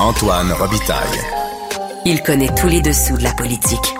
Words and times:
Antoine 0.00 0.52
Robitaille. 0.52 1.20
Il 2.04 2.20
connaît 2.22 2.52
tous 2.56 2.66
les 2.66 2.80
dessous 2.80 3.16
de 3.16 3.22
la 3.22 3.32
politique. 3.32 3.94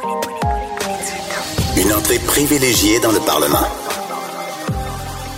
Une 1.77 1.93
entrée 1.93 2.19
privilégiée 2.19 2.98
dans 2.98 3.12
le 3.12 3.21
Parlement. 3.21 3.67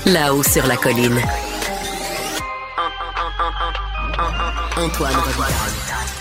Là-haut 0.06 0.42
sur 0.42 0.66
la 0.66 0.76
colline. 0.76 1.20
Antoine 4.78 5.14
Robitaille. 5.14 5.76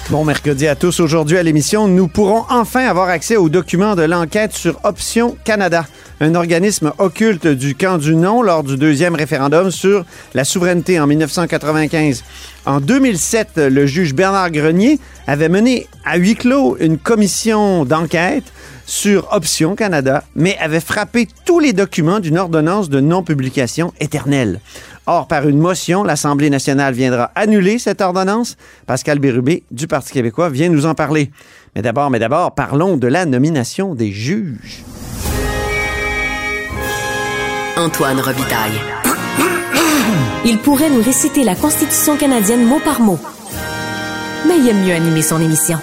Bon 0.09 0.23
mercredi 0.23 0.67
à 0.67 0.75
tous. 0.75 0.99
Aujourd'hui 0.99 1.38
à 1.38 1.43
l'émission, 1.43 1.88
nous 1.88 2.07
pourrons 2.07 2.45
enfin 2.49 2.86
avoir 2.86 3.09
accès 3.09 3.38
aux 3.38 3.49
documents 3.49 3.95
de 3.95 4.04
l'enquête 4.04 4.54
sur 4.54 4.79
Option 4.83 5.36
Canada, 5.43 5.86
un 6.21 6.36
organisme 6.36 6.93
occulte 6.97 7.48
du 7.48 7.75
camp 7.75 7.98
du 7.98 8.16
non 8.16 8.41
lors 8.41 8.63
du 8.63 8.77
deuxième 8.77 9.16
référendum 9.16 9.71
sur 9.71 10.05
la 10.34 10.43
souveraineté 10.43 10.99
en 10.99 11.07
1995. 11.07 12.23
En 12.66 12.80
2007, 12.80 13.57
le 13.57 13.86
juge 13.86 14.13
Bernard 14.13 14.52
Grenier 14.52 14.99
avait 15.27 15.49
mené 15.49 15.88
à 16.05 16.17
huis 16.17 16.35
clos 16.35 16.77
une 16.80 16.98
commission 16.98 17.85
d'enquête 17.85 18.45
sur 18.85 19.27
Option 19.34 19.76
Canada, 19.76 20.23
mais 20.35 20.57
avait 20.59 20.80
frappé 20.80 21.27
tous 21.43 21.59
les 21.59 21.73
documents 21.73 22.20
d'une 22.20 22.38
ordonnance 22.38 22.90
de 22.90 22.99
non-publication 22.99 23.93
éternelle. 23.99 24.59
Or, 25.07 25.27
par 25.27 25.48
une 25.48 25.59
motion, 25.59 26.04
l'Assemblée 26.04 26.49
nationale 26.49 26.93
viendra 26.93 27.32
annuler 27.35 27.77
cette 27.77 28.02
ordonnance. 28.02 28.57
Pascal 28.88 29.20
Bérubé 29.20 29.63
du 29.70 29.88
Parti 29.88 30.13
québécois 30.13 30.49
vient 30.49 30.70
nous 30.70 30.85
en 30.85 30.95
parler. 30.95 31.32
Mais 31.76 31.82
d'abord, 31.82 32.09
mais 32.09 32.20
d'abord, 32.20 32.55
parlons 32.55 32.98
de 32.98 33.07
la 33.07 33.26
nomination 33.26 33.93
des 33.93 34.12
juges. 34.12 34.84
Antoine 37.77 38.21
Robitaille. 38.21 38.79
Il 40.45 40.59
pourrait 40.59 40.89
nous 40.89 41.03
réciter 41.03 41.43
la 41.43 41.55
Constitution 41.55 42.15
canadienne 42.15 42.65
mot 42.65 42.79
par 42.79 43.01
mot. 43.01 43.20
Mais 44.48 44.57
il 44.57 44.70
aime 44.70 44.85
mieux 44.85 44.93
animer 44.93 45.21
son 45.21 45.41
émission. 45.41 45.77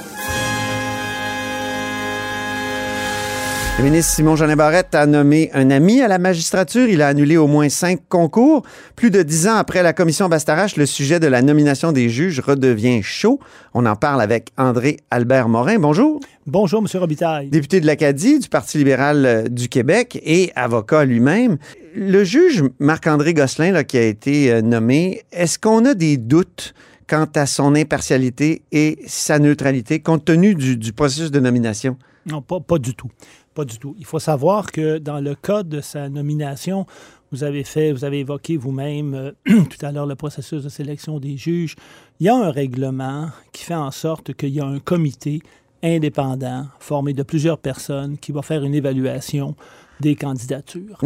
Le 3.83 3.88
ministre 3.88 4.15
Simon-Jeanin 4.15 4.55
Barrette 4.55 4.95
a 4.95 5.07
nommé 5.07 5.51
un 5.55 5.69
ami 5.73 6.02
à 6.02 6.07
la 6.07 6.21
magistrature. 6.21 6.88
Il 6.88 7.02
a 7.02 7.09
annulé 7.09 7.37
au 7.37 7.49
moins 7.49 7.69
cinq 7.69 7.99
concours. 8.09 8.63
Plus 8.95 9.11
de 9.11 9.24
dix 9.24 9.49
ans 9.49 9.57
après 9.57 9.83
la 9.83 9.93
commission 9.93 10.29
Bastarache, 10.29 10.77
le 10.77 10.87
sujet 10.87 11.19
de 11.19 11.27
la 11.27 11.43
nomination 11.43 11.91
des 11.91 12.09
juges 12.09 12.39
redevient 12.39 13.02
chaud. 13.02 13.41
On 13.74 13.85
en 13.85 13.97
parle 13.97 14.23
avec 14.23 14.51
André 14.57 14.99
Albert 15.11 15.49
Morin. 15.49 15.80
Bonjour. 15.80 16.21
Bonjour, 16.47 16.80
M. 16.80 16.87
Robitaille. 17.01 17.49
Député 17.49 17.80
de 17.80 17.87
l'Acadie 17.87 18.39
du 18.39 18.49
Parti 18.49 18.79
libéral 18.79 19.27
euh, 19.27 19.49
du 19.49 19.69
Québec 19.69 20.17
et 20.23 20.52
avocat 20.55 21.05
lui-même. 21.05 21.59
Le 21.96 22.23
juge 22.23 22.63
Marc-André 22.79 23.35
Gosselin, 23.35 23.73
là, 23.73 23.83
qui 23.83 23.99
a 23.99 24.02
été 24.02 24.52
euh, 24.52 24.63
nommé, 24.63 25.23
est-ce 25.33 25.59
qu'on 25.59 25.85
a 25.87 25.95
des 25.95 26.19
doutes 26.19 26.73
quant 27.09 27.27
à 27.35 27.46
son 27.46 27.74
impartialité 27.74 28.63
et 28.71 29.01
sa 29.09 29.41
neutralité 29.41 29.99
compte 29.99 30.24
tenu 30.24 30.55
du, 30.55 30.77
du 30.77 30.93
processus 30.93 31.33
de 31.33 31.41
nomination? 31.41 31.96
Non, 32.24 32.41
pas, 32.41 32.61
pas 32.61 32.79
du 32.79 32.95
tout. 32.95 33.09
Pas 33.55 33.65
du 33.65 33.79
tout. 33.79 33.95
Il 33.99 34.07
faut 34.07 34.19
savoir 34.19 34.73
que 34.73 34.99
dans 34.99 35.21
le 35.21 35.35
cas 35.35 35.63
de 35.63 35.81
sa 35.81 36.09
nomination, 36.09 36.87
vous 37.33 37.45
avez 37.45 37.65
fait, 37.65 37.93
vous 37.93 38.05
avez 38.05 38.21
évoqué 38.21 38.57
vous-même 38.57 39.15
euh, 39.15 39.33
tout 39.47 39.85
à 39.85 39.93
l'heure 39.93 40.07
le 40.07 40.15
processus 40.15 40.63
de 40.63 40.69
sélection 40.69 41.19
des 41.19 41.37
juges. 41.37 41.77
Il 42.21 42.27
y 42.27 42.29
a 42.29 42.37
un 42.37 42.51
règlement 42.51 43.29
qui 43.53 43.65
fait 43.65 43.75
en 43.75 43.91
sorte 43.91 44.35
qu'il 44.35 44.51
y 44.51 44.61
a 44.61 44.67
un 44.67 44.79
comité 44.79 45.41
indépendant 45.83 46.67
formé 46.79 47.13
de 47.13 47.23
plusieurs 47.23 47.59
personnes 47.59 48.17
qui 48.19 48.33
va 48.33 48.43
faire 48.43 48.63
une 48.63 48.75
évaluation 48.75 49.57
des 50.01 50.15
candidatures. 50.15 50.99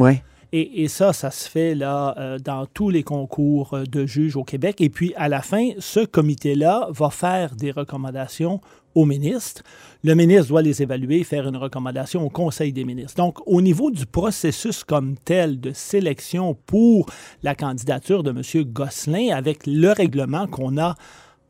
Et, 0.53 0.83
et, 0.85 0.89
ça, 0.89 1.13
ça 1.13 1.31
se 1.31 1.49
fait 1.49 1.75
là 1.75 2.15
euh, 2.19 2.39
dans 2.39 2.67
tous 2.67 2.91
les 2.91 3.03
concours 3.03 3.75
euh, 3.75 3.85
de 3.85 4.07
juges 4.07 4.37
au 4.37 4.45
Québec. 4.45 4.81
Et 4.81 4.89
puis, 4.89 5.13
à 5.17 5.29
la 5.29 5.43
fin, 5.43 5.71
ce 5.79 6.01
comité-là 6.01 6.89
va 6.91 7.11
faire 7.11 7.57
des 7.57 7.73
recommandations 7.73 8.61
au 8.97 9.05
ministre. 9.05 9.63
Le 10.03 10.15
ministre 10.15 10.49
doit 10.49 10.63
les 10.63 10.83
évaluer, 10.83 11.23
faire 11.23 11.47
une 11.47 11.57
recommandation 11.57 12.25
au 12.25 12.31
Conseil 12.31 12.73
des 12.73 12.85
ministres. 12.85 13.17
Donc, 13.17 13.39
au 13.47 13.61
niveau 13.61 13.91
du 13.91 14.07
processus 14.07 14.83
comme 14.83 15.17
tel 15.17 15.61
de 15.61 15.73
sélection 15.73 16.57
pour 16.67 17.07
la 17.43 17.55
candidature 17.55 18.23
de 18.23 18.31
M. 18.31 18.65
Gosselin, 18.65 19.37
avec 19.37 19.67
le 19.67 19.93
règlement 19.93 20.47
qu'on 20.47 20.79
a 20.79 20.95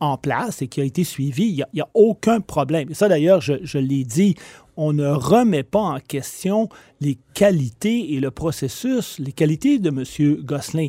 en 0.00 0.18
place 0.18 0.60
et 0.60 0.68
qui 0.68 0.80
a 0.80 0.84
été 0.84 1.04
suivi, 1.04 1.44
il 1.44 1.64
n'y 1.72 1.80
a, 1.80 1.88
aucun 1.94 2.40
problème. 2.40 2.90
Et 2.90 2.94
ça, 2.94 3.08
d'ailleurs, 3.08 3.40
je, 3.40 3.54
je 3.62 3.78
l'ai 3.78 4.04
dit, 4.04 4.34
on 4.76 4.92
ne 4.92 5.06
remet 5.06 5.62
pas 5.62 5.80
en 5.80 6.00
question 6.00 6.68
les 7.00 7.16
qualités 7.32 8.14
et 8.14 8.20
le 8.20 8.30
processus, 8.30 9.18
les 9.20 9.32
qualités 9.32 9.78
de 9.78 9.88
M. 9.88 10.42
Gosselin. 10.44 10.88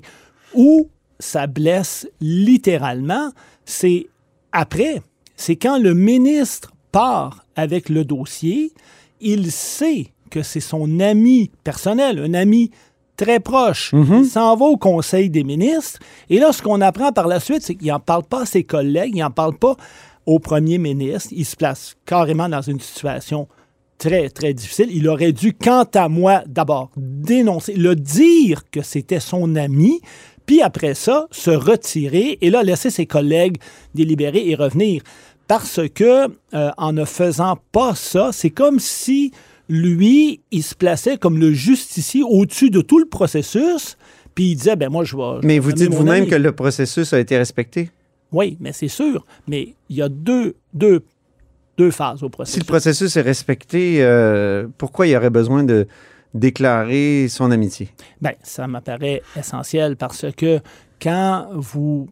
Où 0.55 0.89
ça 1.19 1.45
blesse 1.45 2.07
littéralement, 2.19 3.31
c'est 3.65 4.07
après, 4.51 5.01
c'est 5.37 5.55
quand 5.55 5.79
le 5.79 5.93
ministre 5.93 6.73
part 6.91 7.45
avec 7.55 7.87
le 7.87 8.03
dossier, 8.03 8.73
il 9.21 9.51
sait 9.51 10.07
que 10.29 10.43
c'est 10.43 10.59
son 10.59 10.99
ami 10.99 11.51
personnel, 11.63 12.19
un 12.19 12.33
ami 12.33 12.71
très 13.15 13.39
proche. 13.39 13.93
Mm 13.93 14.03
-hmm. 14.03 14.19
Il 14.23 14.29
s'en 14.29 14.55
va 14.55 14.65
au 14.65 14.77
Conseil 14.77 15.29
des 15.29 15.43
ministres. 15.43 15.99
Et 16.29 16.39
là, 16.39 16.51
ce 16.51 16.61
qu'on 16.61 16.81
apprend 16.81 17.11
par 17.11 17.27
la 17.27 17.39
suite, 17.39 17.61
c'est 17.61 17.75
qu'il 17.75 17.87
n'en 17.87 17.99
parle 17.99 18.23
pas 18.23 18.41
à 18.41 18.45
ses 18.45 18.63
collègues, 18.63 19.13
il 19.15 19.21
n'en 19.21 19.31
parle 19.31 19.57
pas 19.57 19.75
au 20.25 20.39
premier 20.39 20.77
ministre. 20.77 21.29
Il 21.31 21.45
se 21.45 21.55
place 21.55 21.95
carrément 22.05 22.49
dans 22.49 22.61
une 22.61 22.79
situation 22.79 23.47
très, 23.97 24.29
très 24.29 24.53
difficile. 24.53 24.89
Il 24.91 25.07
aurait 25.07 25.33
dû, 25.33 25.53
quant 25.53 25.87
à 25.93 26.07
moi, 26.09 26.43
d'abord 26.45 26.91
dénoncer, 26.97 27.73
le 27.73 27.95
dire 27.95 28.69
que 28.69 28.81
c'était 28.81 29.19
son 29.19 29.55
ami, 29.55 30.01
puis 30.47 30.63
après 30.63 30.95
ça, 30.95 31.27
se 31.29 31.51
retirer 31.51 32.39
et 32.41 32.49
là, 32.49 32.63
laisser 32.63 32.89
ses 32.89 33.05
collègues 33.05 33.57
délibérer 33.93 34.49
et 34.49 34.55
revenir. 34.55 35.03
Parce 35.47 35.81
que, 35.93 36.27
euh, 36.53 36.71
en 36.77 36.93
ne 36.93 37.05
faisant 37.05 37.59
pas 37.71 37.93
ça, 37.93 38.31
c'est 38.31 38.49
comme 38.49 38.79
si 38.79 39.31
lui, 39.69 40.41
il 40.51 40.63
se 40.63 40.73
plaçait 40.73 41.17
comme 41.17 41.37
le 41.37 41.53
justicier 41.53 42.23
au-dessus 42.23 42.69
de 42.69 42.81
tout 42.81 42.97
le 42.97 43.05
processus, 43.05 43.97
puis 44.33 44.51
il 44.51 44.55
disait, 44.55 44.75
ben 44.75 44.89
moi, 44.89 45.03
je 45.03 45.15
vais... 45.15 45.39
Mais 45.43 45.59
vous 45.59 45.73
dites 45.73 45.93
vous-même 45.93 46.27
que 46.27 46.35
le 46.35 46.51
processus 46.53 47.13
a 47.13 47.19
été 47.19 47.37
respecté? 47.37 47.91
Oui, 48.31 48.57
mais 48.59 48.71
c'est 48.71 48.87
sûr. 48.87 49.25
Mais 49.47 49.75
il 49.89 49.97
y 49.97 50.01
a 50.01 50.09
deux, 50.09 50.55
deux, 50.73 51.03
deux 51.77 51.91
phases 51.91 52.23
au 52.23 52.29
processus. 52.29 52.55
Si 52.55 52.59
le 52.59 52.65
processus 52.65 53.17
est 53.17 53.21
respecté, 53.21 53.97
euh, 53.99 54.67
pourquoi 54.77 55.07
il 55.07 55.11
y 55.11 55.17
aurait 55.17 55.29
besoin 55.29 55.63
de 55.63 55.87
déclarer 56.37 57.27
son 57.29 57.51
amitié? 57.51 57.89
Bien, 58.21 58.33
ça 58.43 58.67
m'apparaît 58.67 59.21
essentiel 59.35 59.95
parce 59.95 60.25
que 60.35 60.59
quand 61.01 61.49
vous 61.53 62.09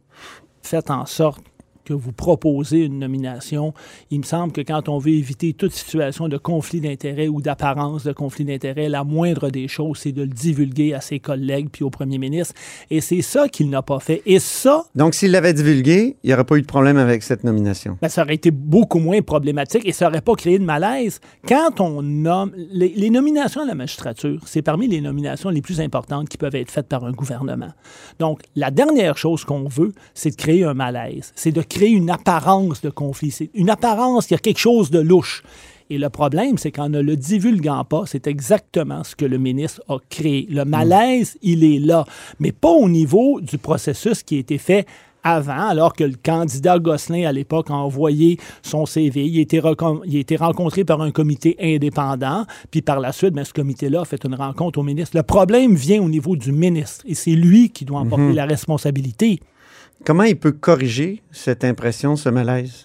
faites 0.62 0.90
en 0.90 1.06
sorte 1.06 1.44
que 1.86 1.94
vous 1.94 2.12
proposez 2.12 2.80
une 2.80 3.00
nomination, 3.00 3.74
il 4.12 4.20
me 4.20 4.26
semble 4.26 4.52
que 4.52 4.62
quand 4.62 4.90
on 4.90 4.98
veut 4.98 5.12
éviter 5.12 5.54
toute 5.54 5.72
situation 5.72 6.28
de 6.28 6.38
conflit 6.38 6.82
d'intérêt 6.82 7.28
ou 7.28 7.42
d'apparence 7.42 8.04
de 8.04 8.12
conflit 8.12 8.44
d'intérêt, 8.44 8.90
la 8.90 9.04
moindre 9.04 9.50
des 9.50 9.68
choses, 9.68 10.00
c'est 10.00 10.12
de 10.12 10.24
le 10.24 10.28
divulguer 10.28 10.94
à 10.94 11.02
ses 11.02 11.20
collègues 11.20 11.70
puis 11.72 11.84
au 11.84 11.90
premier 11.90 12.18
ministre. 12.18 12.56
Et 12.90 13.02
c'est 13.02 13.22
ça 13.22 13.48
qu'il 13.48 13.70
n'a 13.70 13.82
pas 13.82 14.00
fait. 14.00 14.22
Et 14.26 14.40
ça... 14.40 14.86
Donc, 14.96 15.14
s'il 15.14 15.32
l'avait 15.32 15.54
divulgué, 15.54 16.18
il 16.24 16.28
n'y 16.28 16.34
aurait 16.34 16.44
pas 16.44 16.58
eu 16.58 16.62
de 16.62 16.68
problème 16.68 16.98
avec 16.98 17.22
cette 17.22 17.44
nomination. 17.44 17.98
Ben, 18.02 18.10
ça 18.10 18.24
aurait 18.24 18.36
été 18.36 18.50
beaucoup 18.52 19.00
moins 19.00 19.22
problématique 19.22 19.86
et 19.86 19.92
ça 19.92 20.06
n'aurait 20.06 20.22
pas 20.22 20.34
créé 20.34 20.58
de 20.58 20.66
malaise. 20.66 21.20
Quand 21.48 21.80
on 21.80 22.02
nomme... 22.02 22.52
Les, 22.72 22.90
les 22.90 23.10
nominations 23.12 23.62
à 23.62 23.66
la 23.66 23.76
magistrature, 23.76 24.42
c'est 24.46 24.64
parmi 24.64 24.88
les 24.88 25.02
nominations 25.02 25.50
les 25.50 25.62
plus 25.62 25.80
importantes 25.80 26.28
qui 26.30 26.38
peuvent 26.38 26.56
être 26.56 26.72
faites 26.72 26.88
par 26.88 27.06
un 27.06 27.12
gouvernement. 27.12 27.72
Donc, 28.18 28.42
la 28.56 28.72
dernière 28.72 29.18
chose 29.18 29.46
qu'on 29.46 29.68
veut, 29.68 29.94
c'est 30.16 30.32
de 30.32 30.36
créer 30.36 30.64
un 30.64 30.74
malaise. 30.74 31.32
C'est 31.36 31.52
de 31.52 31.62
créer 31.62 31.75
une 31.82 32.10
apparence 32.10 32.82
de 32.82 32.90
conflit. 32.90 33.32
C'est 33.32 33.50
une 33.54 33.70
apparence, 33.70 34.30
il 34.30 34.34
y 34.34 34.36
a 34.36 34.40
quelque 34.40 34.60
chose 34.60 34.90
de 34.92 35.00
louche. 35.00 35.44
Et 35.90 35.98
le 36.00 36.10
problème, 36.10 36.58
c'est 36.58 36.72
qu'en 36.72 36.90
ne 36.90 37.00
le 37.00 37.16
divulguant 37.16 37.84
pas, 37.84 38.04
c'est 38.08 38.26
exactement 38.26 39.04
ce 39.04 39.16
que 39.16 39.26
le 39.26 39.38
ministre 39.38 39.84
a 39.88 39.98
créé. 40.10 40.48
Le 40.50 40.66
malaise, 40.66 41.38
il 41.44 41.64
est 41.64 41.80
là, 41.80 42.06
mais 42.40 42.52
pas 42.52 42.72
au 42.72 42.90
niveau 42.90 43.40
du 43.40 43.60
processus 43.60 44.24
qui 44.24 44.38
a 44.38 44.40
été 44.40 44.58
fait 44.58 44.88
avant, 45.26 45.68
alors 45.68 45.94
que 45.94 46.04
le 46.04 46.16
candidat 46.24 46.78
Gosselin, 46.78 47.28
à 47.28 47.32
l'époque, 47.32 47.72
a 47.72 47.74
envoyé 47.74 48.38
son 48.62 48.86
CV. 48.86 49.26
Il 49.26 49.38
a, 49.40 49.42
été 49.42 49.62
il 50.06 50.18
a 50.18 50.20
été 50.20 50.36
rencontré 50.36 50.86
par 50.86 51.02
un 51.02 51.12
comité 51.12 51.56
indépendant, 51.60 52.46
puis 52.70 52.84
par 52.84 53.00
la 53.00 53.12
suite, 53.12 53.34
bien, 53.34 53.44
ce 53.44 53.54
comité-là 53.54 54.02
a 54.02 54.06
fait 54.06 54.24
une 54.24 54.36
rencontre 54.36 54.80
au 54.80 54.84
ministre. 54.84 55.18
Le 55.18 55.24
problème 55.24 55.76
vient 55.76 56.02
au 56.02 56.10
niveau 56.10 56.36
du 56.36 56.52
ministre, 56.52 57.04
et 57.08 57.16
c'est 57.16 57.32
lui 57.32 57.70
qui 57.70 57.86
doit 57.86 58.00
en 58.00 58.06
porter 58.06 58.24
mm 58.24 58.32
-hmm. 58.32 58.36
la 58.36 58.46
responsabilité. 58.46 59.40
Comment 60.04 60.24
il 60.24 60.38
peut 60.38 60.52
corriger 60.52 61.22
cette 61.32 61.64
impression, 61.64 62.16
ce 62.16 62.30
malaise? 62.30 62.84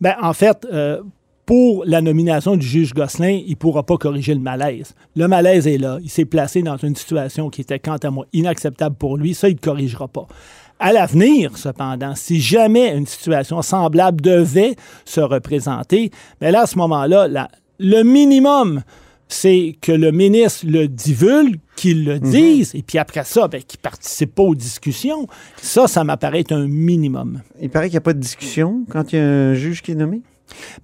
Ben, 0.00 0.14
en 0.22 0.32
fait, 0.32 0.66
euh, 0.72 1.02
pour 1.44 1.84
la 1.86 2.00
nomination 2.00 2.56
du 2.56 2.66
juge 2.66 2.94
Gosselin, 2.94 3.40
il 3.44 3.50
ne 3.50 3.56
pourra 3.56 3.82
pas 3.82 3.96
corriger 3.96 4.34
le 4.34 4.40
malaise. 4.40 4.94
Le 5.16 5.26
malaise 5.28 5.66
est 5.66 5.78
là. 5.78 5.98
Il 6.02 6.08
s'est 6.08 6.24
placé 6.24 6.62
dans 6.62 6.76
une 6.76 6.96
situation 6.96 7.50
qui 7.50 7.60
était, 7.60 7.78
quant 7.78 7.96
à 7.96 8.10
moi, 8.10 8.26
inacceptable 8.32 8.96
pour 8.96 9.16
lui. 9.16 9.34
Ça, 9.34 9.48
il 9.48 9.56
ne 9.56 9.60
corrigera 9.60 10.08
pas. 10.08 10.26
À 10.78 10.92
l'avenir, 10.92 11.56
cependant, 11.58 12.14
si 12.14 12.40
jamais 12.40 12.96
une 12.96 13.06
situation 13.06 13.60
semblable 13.62 14.20
devait 14.20 14.76
se 15.04 15.20
représenter, 15.20 16.10
bien 16.40 16.52
là, 16.52 16.62
à 16.62 16.66
ce 16.66 16.78
moment-là, 16.78 17.28
le 17.78 18.02
minimum, 18.02 18.82
c'est 19.32 19.76
que 19.80 19.92
le 19.92 20.12
ministre 20.12 20.66
le 20.68 20.88
divulgue, 20.88 21.58
qu'il 21.76 22.04
le 22.04 22.18
dise, 22.18 22.74
et 22.74 22.82
puis 22.82 22.98
après 22.98 23.24
ça, 23.24 23.48
ben, 23.48 23.62
qu'il 23.62 23.80
participe 23.80 24.34
pas 24.34 24.42
aux 24.42 24.54
discussions. 24.54 25.26
Ça, 25.56 25.86
ça 25.86 26.04
m'apparaît 26.04 26.40
être 26.40 26.52
un 26.52 26.68
minimum. 26.68 27.40
Il 27.60 27.70
paraît 27.70 27.86
qu'il 27.86 27.94
n'y 27.94 27.98
a 27.98 28.02
pas 28.02 28.12
de 28.12 28.20
discussion 28.20 28.84
quand 28.90 29.12
il 29.12 29.16
y 29.16 29.18
a 29.18 29.24
un 29.24 29.54
juge 29.54 29.82
qui 29.82 29.92
est 29.92 29.96
nommé? 29.96 30.22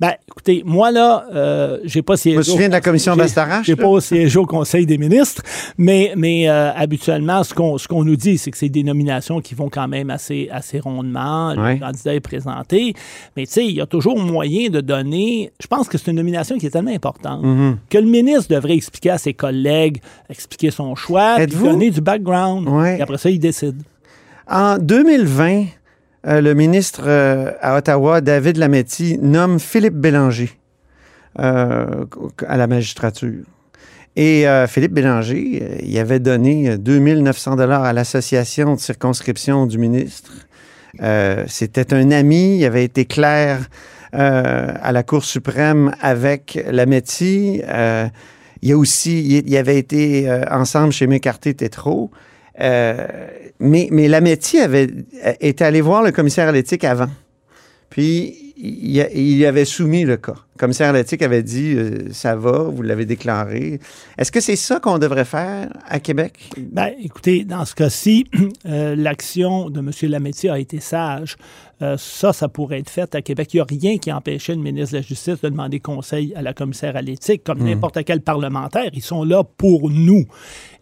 Ben, 0.01 0.13
écoutez, 0.29 0.63
moi, 0.65 0.91
là, 0.91 1.27
euh, 1.35 1.79
j'ai 1.85 2.03
pas 2.03 2.17
siégé. 2.17 2.35
Je 2.35 2.39
me 2.39 2.43
souviens 2.45 2.69
de 2.69 2.73
la 2.73 2.81
commission 2.81 3.17
Bastarache, 3.17 3.67
J'ai 3.67 3.77
pas 3.77 4.01
siégé 4.01 4.39
au 4.39 4.47
Conseil 4.47 4.87
des 4.87 4.99
ministres, 4.99 5.43
mais, 5.77 6.13
mais 6.17 6.49
euh, 6.49 6.73
habituellement, 6.75 7.43
ce 7.45 7.55
qu'on, 7.55 7.77
qu'on 7.89 8.05
nous 8.05 8.17
dit, 8.17 8.39
c'est 8.39 8.51
que 8.51 8.59
c'est 8.59 8.69
des 8.69 8.83
nominations 8.83 9.41
qui 9.41 9.55
vont 9.55 9.69
quand 9.69 9.89
même 9.89 10.11
assez, 10.11 10.49
assez 10.51 10.81
rondement. 10.81 11.55
Ouais. 11.55 11.75
Le 11.75 11.81
candidat 11.81 12.15
est 12.15 12.21
présenté. 12.21 12.95
Mais 13.37 13.47
tu 13.47 13.53
sais, 13.53 13.65
il 13.65 13.73
y 13.73 13.81
a 13.81 13.87
toujours 13.87 14.19
moyen 14.19 14.71
de 14.71 14.81
donner. 14.81 15.53
Je 15.61 15.67
pense 15.67 15.89
que 15.89 15.99
c'est 15.99 16.11
une 16.11 16.17
nomination 16.17 16.59
qui 16.59 16.67
est 16.67 16.71
tellement 16.71 16.91
importante 16.91 17.19
Mm-hmm. 17.29 17.77
que 17.91 17.99
le 17.99 18.07
ministre 18.07 18.55
devrait 18.55 18.75
expliquer 18.75 19.11
à 19.11 19.19
ses 19.19 19.35
collègues, 19.35 20.01
expliquer 20.29 20.71
son 20.71 20.95
choix, 20.95 21.37
puis 21.37 21.47
donner 21.47 21.91
du 21.91 22.01
background. 22.01 22.69
Ouais. 22.69 22.99
Et 22.99 23.03
après 23.03 23.19
ça, 23.19 23.31
il 23.31 23.39
décide. 23.39 23.83
En 24.51 24.79
2020, 24.79 25.67
euh, 26.29 26.43
le 26.43 26.53
ministre 26.53 27.05
euh, 27.07 27.53
à 27.63 27.77
Ottawa, 27.77 28.21
David 28.21 28.59
Lametti, 28.59 29.19
nomme 29.19 29.59
Philippe 29.59 29.95
Bélanger 29.95 30.51
euh, 31.39 32.05
à 32.47 32.57
la 32.59 32.67
magistrature. 32.67 33.45
Et 34.17 34.47
Philippe 34.67 34.95
Bélanger, 34.95 35.79
il 35.81 35.97
avait 35.97 36.19
donné 36.19 36.77
2900 36.77 37.55
dollars 37.55 37.85
à 37.85 37.93
l'association 37.93 38.75
de 38.75 38.81
circonscription 38.81 39.65
du 39.65 39.79
ministre. 39.79 40.33
C'était 41.47 41.95
un 41.95 42.11
ami, 42.11 42.59
il 42.59 42.65
avait 42.65 42.83
été 42.83 43.05
clair 43.05 43.69
à 44.11 44.91
la 44.91 45.03
Cour 45.05 45.25
suprême 45.25 45.95
avec 46.01 46.59
Lametti. 46.69 47.63
Il 48.63 48.69
y 48.69 48.73
a 48.73 48.77
aussi, 48.77 49.45
il, 49.47 49.57
avait 49.57 49.79
été 49.79 50.29
ensemble 50.51 50.93
chez 50.93 51.07
McCarthy 51.07 51.55
Tétro. 51.55 52.11
Euh, 52.61 53.07
mais, 53.61 53.89
mais 53.91 54.09
Lametti 54.09 54.59
avait 54.59 54.89
était 55.41 55.65
allé 55.65 55.81
voir 55.81 56.03
le 56.03 56.13
commissaire 56.13 56.49
à 56.49 56.53
l'éthique 56.53 56.85
avant. 56.85 57.09
Puis 57.91 58.49
il, 58.59 58.97
il 59.15 59.47
avait 59.47 59.65
soumis 59.65 60.05
le 60.05 60.17
cas. 60.17 60.35
Le 60.57 60.59
commissaire 60.59 60.89
à 60.89 60.93
l'éthique 60.93 61.23
avait 61.23 61.43
dit 61.43 61.75
euh, 61.77 62.09
ça 62.11 62.35
va, 62.35 62.65
vous 62.65 62.83
l'avez 62.83 63.07
déclaré. 63.07 63.79
Est-ce 64.19 64.33
que 64.33 64.41
c'est 64.41 64.57
ça 64.57 64.81
qu'on 64.81 64.99
devrait 64.99 65.25
faire 65.25 65.69
à 65.87 66.01
Québec? 66.01 66.51
Ben, 66.59 66.91
écoutez, 67.01 67.45
dans 67.45 67.65
ce 67.65 67.75
cas-ci, 67.75 68.27
euh, 68.67 68.97
l'action 68.97 69.71
de 69.71 69.79
M. 69.79 69.91
Lametti 70.11 70.49
a 70.49 70.59
été 70.59 70.81
sage. 70.81 71.37
Euh, 71.81 71.97
ça, 71.97 72.33
ça 72.33 72.49
pourrait 72.49 72.81
être 72.81 72.91
fait 72.91 73.15
à 73.15 73.23
Québec. 73.23 73.55
Il 73.55 73.59
n'y 73.59 73.61
a 73.61 73.67
rien 73.69 73.99
qui 73.99 74.11
empêchait 74.11 74.57
le 74.57 74.61
ministre 74.61 74.95
de 74.95 74.97
la 74.97 75.03
Justice 75.03 75.41
de 75.41 75.49
demander 75.49 75.79
conseil 75.79 76.35
à 76.35 76.43
la 76.43 76.53
commissaire 76.53 76.97
à 76.97 77.03
l'éthique, 77.03 77.45
comme 77.45 77.63
n'importe 77.63 78.03
quel 78.05 78.21
parlementaire. 78.21 78.91
Ils 78.93 79.03
sont 79.03 79.23
là 79.23 79.45
pour 79.45 79.89
nous. 79.89 80.25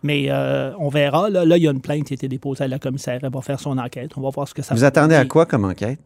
Mais 0.03 0.31
on 0.79 0.89
verra. 0.89 1.29
Là, 1.29 1.45
là, 1.45 1.59
il 1.59 1.65
y 1.65 1.69
a 1.69 1.71
une 1.71 1.83
plainte 1.83 2.05
qui 2.05 2.15
a 2.15 2.17
été 2.17 2.29
déposée 2.29 2.65
à 2.65 2.69
la 2.69 2.79
commissaire. 2.79 3.19
Elle 3.23 3.31
va 3.31 3.43
faire 3.43 3.61
son 3.61 3.77
enquête. 3.77 4.13
On 4.17 4.23
va 4.23 4.31
voir 4.31 4.49
ce 4.49 4.55
que 4.55 4.63
ça 4.63 4.75
Vous 4.75 4.81
va 4.81 4.87
attendez 4.87 5.17
à 5.17 5.27
quoi 5.27 5.45
comme 5.45 5.67
enquête? 5.67 5.99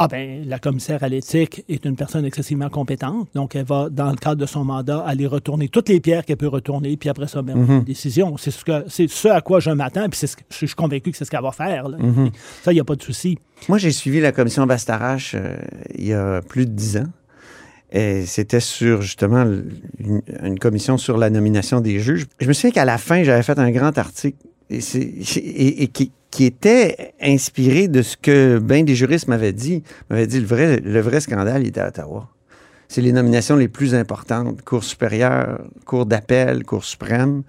Ah 0.00 0.06
ben, 0.06 0.44
la 0.46 0.60
commissaire 0.60 1.02
à 1.02 1.08
l'éthique 1.08 1.64
est 1.68 1.84
une 1.84 1.96
personne 1.96 2.24
excessivement 2.24 2.68
compétente, 2.70 3.28
donc 3.34 3.56
elle 3.56 3.64
va, 3.64 3.88
dans 3.90 4.10
le 4.10 4.16
cadre 4.16 4.40
de 4.40 4.46
son 4.46 4.64
mandat, 4.64 5.00
aller 5.00 5.26
retourner 5.26 5.68
toutes 5.68 5.88
les 5.88 5.98
pierres 5.98 6.24
qu'elle 6.24 6.36
peut 6.36 6.46
retourner, 6.46 6.96
puis 6.96 7.08
après 7.08 7.26
ça, 7.26 7.42
ben, 7.42 7.54
on 7.58 7.64
prend 7.64 7.78
une 7.78 7.84
décision. 7.84 8.36
C'est 8.36 8.52
ce, 8.52 8.64
que, 8.64 8.84
c'est 8.86 9.08
ce 9.10 9.26
à 9.26 9.40
quoi 9.40 9.58
je 9.58 9.70
m'attends, 9.70 10.08
puis 10.08 10.16
c'est 10.18 10.28
ce 10.28 10.36
que- 10.36 10.42
je 10.50 10.56
suis 10.56 10.68
convaincu 10.68 11.10
que 11.10 11.16
c'est 11.16 11.24
ce 11.24 11.30
qu'elle 11.32 11.42
va 11.42 11.50
faire. 11.50 11.88
là. 11.88 11.98
Ça, 12.62 12.70
il 12.72 12.76
n'y 12.76 12.80
a 12.80 12.84
pas 12.84 12.94
de 12.94 13.02
souci. 13.02 13.38
Moi, 13.68 13.78
j'ai 13.78 13.90
suivi 13.90 14.20
la 14.20 14.30
commission 14.30 14.64
Bastarache 14.66 15.34
euh, 15.34 15.56
il 15.96 16.06
y 16.06 16.12
a 16.12 16.42
plus 16.42 16.66
de 16.66 16.70
dix 16.72 16.96
ans. 16.98 17.06
Et 17.90 18.26
c'était 18.26 18.60
sur, 18.60 19.00
justement, 19.02 19.44
une 20.42 20.58
commission 20.60 20.98
sur 20.98 21.16
la 21.18 21.30
nomination 21.30 21.80
des 21.80 21.98
juges. 22.00 22.26
Je 22.38 22.46
me 22.46 22.52
souviens 22.52 22.70
qu'à 22.70 22.84
la 22.84 22.98
fin, 22.98 23.22
j'avais 23.22 23.42
fait 23.42 23.58
un 23.58 23.70
grand 23.70 23.96
article 23.96 24.36
et, 24.70 25.88
qui 26.30 26.44
était 26.44 27.14
inspiré 27.20 27.88
de 27.88 28.02
ce 28.02 28.16
que 28.16 28.58
bien 28.58 28.84
des 28.84 28.94
juristes 28.94 29.28
m'avaient 29.28 29.52
dit. 29.52 29.82
m'avaient 30.10 30.26
dit 30.26 30.40
le 30.40 30.46
vrai, 30.46 30.80
le 30.80 31.00
vrai 31.00 31.20
scandale, 31.20 31.62
il 31.62 31.68
était 31.68 31.80
à 31.80 31.88
Ottawa. 31.88 32.28
C'est 32.88 33.02
les 33.02 33.12
nominations 33.12 33.56
les 33.56 33.68
plus 33.68 33.94
importantes. 33.94 34.62
Cour 34.62 34.82
supérieure, 34.82 35.60
Cour 35.84 36.06
d'appel, 36.06 36.64
Cour 36.64 36.84
suprême. 36.84 37.42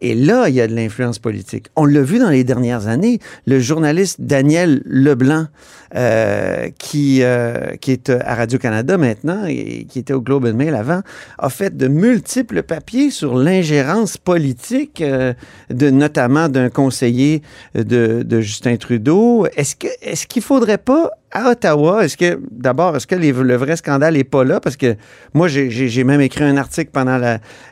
Et 0.00 0.14
là, 0.14 0.48
il 0.48 0.54
y 0.54 0.60
a 0.60 0.66
de 0.66 0.74
l'influence 0.74 1.18
politique. 1.18 1.66
On 1.76 1.84
l'a 1.84 2.02
vu 2.02 2.18
dans 2.18 2.30
les 2.30 2.44
dernières 2.44 2.86
années. 2.86 3.18
Le 3.46 3.58
journaliste 3.58 4.20
Daniel 4.20 4.82
Leblanc, 4.84 5.46
euh, 5.94 6.68
qui, 6.78 7.22
euh, 7.22 7.76
qui 7.80 7.92
est 7.92 8.10
à 8.10 8.34
Radio-Canada 8.34 8.98
maintenant 8.98 9.46
et 9.46 9.86
qui 9.88 9.98
était 9.98 10.12
au 10.12 10.20
Globe 10.20 10.44
and 10.44 10.54
Mail 10.54 10.74
avant, 10.74 11.00
a 11.38 11.48
fait 11.48 11.76
de 11.76 11.88
multiples 11.88 12.62
papiers 12.62 13.10
sur 13.10 13.36
l'ingérence 13.36 14.18
politique, 14.18 15.00
euh, 15.00 15.32
de, 15.70 15.90
notamment 15.90 16.48
d'un 16.48 16.68
conseiller 16.68 17.42
de, 17.74 18.40
Justin 18.40 18.76
Trudeau. 18.76 19.46
Est-ce 19.56 19.74
que 19.74 19.88
est-ce 20.02 20.26
qu'il 20.26 20.42
faudrait 20.42 20.78
pas 20.78 21.10
à 21.30 21.50
Ottawa, 21.50 22.04
est-ce 22.04 22.16
que, 22.16 22.40
d'abord, 22.50 22.96
est-ce 22.96 23.06
que 23.06 23.14
le 23.14 23.56
vrai 23.56 23.76
scandale 23.76 24.14
n'est 24.14 24.24
pas 24.24 24.44
là? 24.44 24.60
Parce 24.60 24.76
que 24.76 24.96
moi, 25.34 25.46
j'ai- 25.48 26.04
même 26.04 26.20
écrit 26.20 26.44
un 26.44 26.56
article 26.56 26.90
pendant 26.92 27.18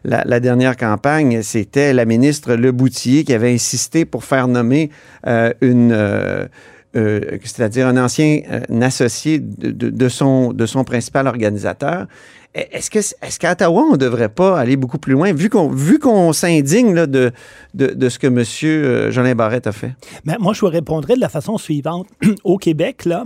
la 0.04 0.40
dernière 0.40 0.76
campagne. 0.76 1.42
C'était 1.42 1.92
la 1.94 2.04
ministre 2.04 2.54
Leboutier 2.54 3.24
qui 3.24 3.32
avait 3.32 3.52
insisté 3.54 4.04
pour 4.04 4.24
faire 4.24 4.46
nommer 4.48 4.90
euh, 5.26 5.52
une. 5.60 5.92
euh, 5.92 6.46
euh, 6.94 7.20
c'est-à-dire 7.42 7.86
un 7.88 7.96
ancien 8.02 8.40
euh, 8.50 8.80
associé 8.82 9.38
de, 9.38 9.70
de- 9.70 9.90
de 9.90 10.08
son, 10.08 10.52
de 10.52 10.66
son 10.66 10.84
principal 10.84 11.26
organisateur. 11.26 12.06
Est-ce 12.54 12.88
que 12.90 12.98
est-ce 13.00 13.38
qu'à 13.38 13.52
Ottawa, 13.52 13.82
on 13.90 13.92
ne 13.92 13.96
devrait 13.98 14.30
pas 14.30 14.58
aller 14.58 14.76
beaucoup 14.76 14.96
plus 14.98 15.12
loin, 15.12 15.32
vu 15.34 15.50
qu'on 15.50 15.68
vu 15.68 15.98
qu'on 15.98 16.32
s'indigne 16.32 16.94
de, 17.06 17.30
de, 17.74 17.86
de 17.88 18.08
ce 18.08 18.18
que 18.18 18.28
M. 18.28 18.42
euh, 18.64 19.10
Jolin 19.10 19.34
Barrette 19.34 19.66
a 19.66 19.72
fait? 19.72 19.92
Mais 20.24 20.36
moi, 20.40 20.54
je 20.54 20.60
vous 20.62 20.68
répondrai 20.68 21.16
de 21.16 21.20
la 21.20 21.28
façon 21.28 21.58
suivante. 21.58 22.06
Au 22.44 22.56
Québec, 22.56 23.04
là, 23.04 23.24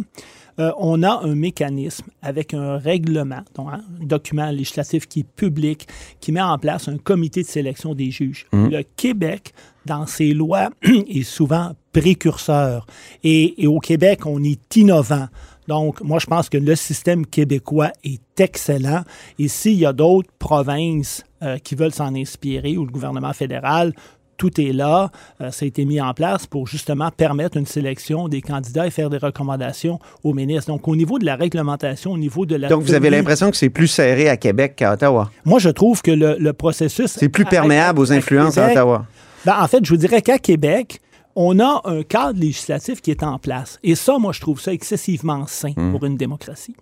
euh, 0.58 0.72
on 0.78 1.04
a 1.04 1.20
un 1.22 1.36
mécanisme 1.36 2.06
avec 2.22 2.54
un 2.54 2.76
règlement, 2.78 3.42
donc 3.54 3.68
hein, 3.72 3.82
un 4.02 4.04
document 4.04 4.50
législatif 4.50 5.06
qui 5.06 5.20
est 5.20 5.26
public, 5.36 5.86
qui 6.18 6.32
met 6.32 6.42
en 6.42 6.58
place 6.58 6.88
un 6.88 6.98
comité 6.98 7.42
de 7.42 7.46
sélection 7.46 7.94
des 7.94 8.10
juges. 8.10 8.46
Le 8.52 8.82
Québec, 8.96 9.52
dans 9.86 10.06
ses 10.06 10.32
lois, 10.34 10.70
est 10.82 11.22
souvent 11.22 11.70
précurseur. 11.92 12.86
Et, 13.24 13.62
et 13.62 13.66
au 13.66 13.78
Québec, 13.78 14.26
on 14.26 14.42
est 14.42 14.76
innovant. 14.76 15.26
Donc, 15.68 16.00
moi, 16.02 16.18
je 16.18 16.26
pense 16.26 16.48
que 16.48 16.58
le 16.58 16.74
système 16.74 17.24
québécois 17.26 17.90
est 18.02 18.40
excellent. 18.40 19.02
Et 19.38 19.48
s'il 19.48 19.74
y 19.78 19.86
a 19.86 19.92
d'autres 19.92 20.30
provinces 20.38 21.24
euh, 21.42 21.58
qui 21.58 21.74
veulent 21.74 21.92
s'en 21.94 22.14
inspirer 22.14 22.76
ou 22.76 22.84
le 22.84 22.90
gouvernement 22.90 23.32
fédéral, 23.32 23.92
tout 24.36 24.58
est 24.60 24.72
là. 24.72 25.10
Euh, 25.42 25.50
ça 25.50 25.64
a 25.64 25.68
été 25.68 25.84
mis 25.84 26.00
en 26.00 26.14
place 26.14 26.46
pour 26.46 26.66
justement 26.66 27.10
permettre 27.10 27.58
une 27.58 27.66
sélection 27.66 28.26
des 28.26 28.40
candidats 28.40 28.86
et 28.86 28.90
faire 28.90 29.10
des 29.10 29.18
recommandations 29.18 29.98
aux 30.24 30.32
ministres. 30.32 30.72
Donc, 30.72 30.88
au 30.88 30.96
niveau 30.96 31.18
de 31.18 31.26
la 31.26 31.36
réglementation, 31.36 32.12
au 32.12 32.18
niveau 32.18 32.46
de 32.46 32.56
la. 32.56 32.68
Donc, 32.68 32.82
vous 32.82 32.94
avez 32.94 33.10
l'impression 33.10 33.50
que 33.50 33.56
c'est 33.58 33.68
plus 33.68 33.86
serré 33.88 34.28
à 34.30 34.36
Québec 34.38 34.74
qu'à 34.76 34.94
Ottawa? 34.94 35.30
Moi, 35.44 35.58
je 35.58 35.68
trouve 35.68 36.00
que 36.00 36.10
le, 36.10 36.36
le 36.38 36.52
processus. 36.54 37.08
C'est 37.12 37.28
plus 37.28 37.44
à- 37.44 37.50
perméable 37.50 37.98
à- 37.98 38.02
aux 38.02 38.12
à 38.12 38.16
influences 38.16 38.56
à 38.56 38.62
Québec, 38.62 38.76
Ottawa. 38.78 39.06
ben, 39.44 39.56
en 39.60 39.68
fait, 39.68 39.84
je 39.84 39.90
vous 39.90 39.98
dirais 39.98 40.22
qu'à 40.22 40.38
Québec, 40.38 41.00
on 41.36 41.58
a 41.60 41.82
un 41.84 42.02
cadre 42.02 42.40
législatif 42.40 43.00
qui 43.00 43.10
est 43.10 43.22
en 43.22 43.38
place. 43.38 43.78
Et 43.82 43.94
ça, 43.94 44.18
moi, 44.18 44.32
je 44.32 44.40
trouve 44.40 44.60
ça 44.60 44.72
excessivement 44.72 45.46
sain 45.46 45.72
Hmm. 45.76 45.92
pour 45.92 46.04
une 46.04 46.16
démocratie. 46.16 46.74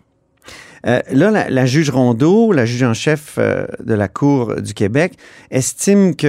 Euh, 0.86 1.00
là, 1.10 1.30
la, 1.30 1.50
la 1.50 1.66
juge 1.66 1.90
Rondeau, 1.90 2.52
la 2.52 2.64
juge 2.64 2.82
en 2.84 2.94
chef 2.94 3.34
euh, 3.36 3.66
de 3.84 3.94
la 3.94 4.08
Cour 4.08 4.62
du 4.62 4.74
Québec, 4.74 5.14
estime 5.50 6.14
qu'il 6.14 6.28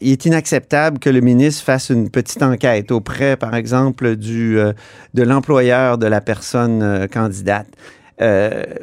est 0.00 0.24
inacceptable 0.24 0.98
que 0.98 1.10
le 1.10 1.20
ministre 1.20 1.62
fasse 1.62 1.90
une 1.90 2.10
petite 2.10 2.42
enquête 2.42 2.90
auprès, 2.90 3.36
par 3.36 3.54
exemple, 3.54 4.16
du, 4.16 4.58
euh, 4.58 4.72
de 5.14 5.22
l'employeur 5.22 5.98
de 5.98 6.06
la 6.06 6.20
personne 6.20 7.06
candidate. 7.12 7.68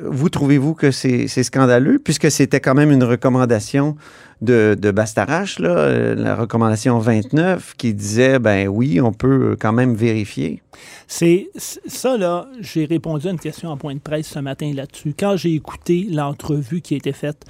Vous 0.03 0.27
trouvez-vous 0.27 0.73
que 0.73 0.91
c'est 0.91 1.27
scandaleux, 1.43 1.97
puisque 1.97 2.29
c'était 2.29 2.59
quand 2.59 2.73
même 2.73 2.91
une 2.91 3.05
recommandation 3.05 3.95
de, 4.41 4.77
de 4.79 4.91
Bastarache, 4.91 5.59
là, 5.59 5.69
euh, 5.69 6.15
la 6.15 6.35
recommandation 6.35 6.97
29, 6.99 7.73
qui 7.77 7.93
disait, 7.93 8.39
ben 8.39 8.67
oui, 8.67 9.01
on 9.01 9.11
peut 9.11 9.57
quand 9.59 9.73
même 9.73 9.95
vérifier. 9.95 10.61
C'est 11.07 11.49
ça, 11.55 12.17
là, 12.17 12.47
j'ai 12.61 12.85
répondu 12.85 13.27
à 13.27 13.31
une 13.31 13.39
question 13.39 13.69
en 13.69 13.77
point 13.77 13.95
de 13.95 13.99
presse 13.99 14.27
ce 14.27 14.39
matin 14.39 14.71
là-dessus. 14.73 15.13
Quand 15.19 15.35
j'ai 15.35 15.53
écouté 15.55 16.07
l'entrevue 16.09 16.79
qui 16.81 16.93
a 16.93 16.97
été 16.97 17.11
faite 17.11 17.43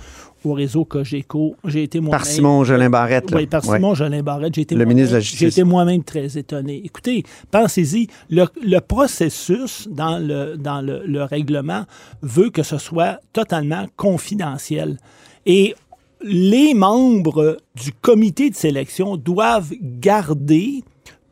au 0.43 0.53
réseau 0.53 0.85
Cogeco, 0.85 1.55
j'ai 1.65 1.83
été 1.83 1.99
moi-même... 1.99 2.17
Par 2.17 2.25
Simon 2.25 2.63
Jolin 2.63 2.89
Barrette. 2.89 3.29
là. 3.29 3.37
Oui, 3.37 3.45
par 3.45 3.67
Ouais. 3.67 3.75
Simon 3.77 3.93
Jolin 3.93 4.23
Barrette. 4.23 4.55
J'ai 4.55 4.61
été 4.61 4.73
Le 4.73 4.79
moi-même- 4.85 4.95
ministre 4.95 5.11
de 5.11 5.17
la 5.17 5.19
Justice. 5.21 5.39
J'ai 5.39 5.47
été 5.47 5.63
moi-même 5.63 6.03
très 6.03 6.37
étonné. 6.37 6.81
Écoutez, 6.83 7.23
pensez-y, 7.51 8.07
le, 8.31 8.45
le 8.65 8.79
processus 8.79 9.87
dans, 9.91 10.17
le, 10.17 10.55
dans 10.57 10.81
le, 10.81 11.03
le 11.05 11.23
règlement 11.23 11.83
veut 12.23 12.49
que 12.49 12.63
ce 12.63 12.77
soit 12.77 13.19
totalement 13.33 13.85
confidentiel. 13.97 14.97
Et 15.45 15.75
les 16.21 16.73
membres 16.73 17.57
du 17.75 17.91
comité 17.93 18.49
de 18.49 18.55
sélection 18.55 19.17
doivent 19.17 19.73
garder 19.81 20.83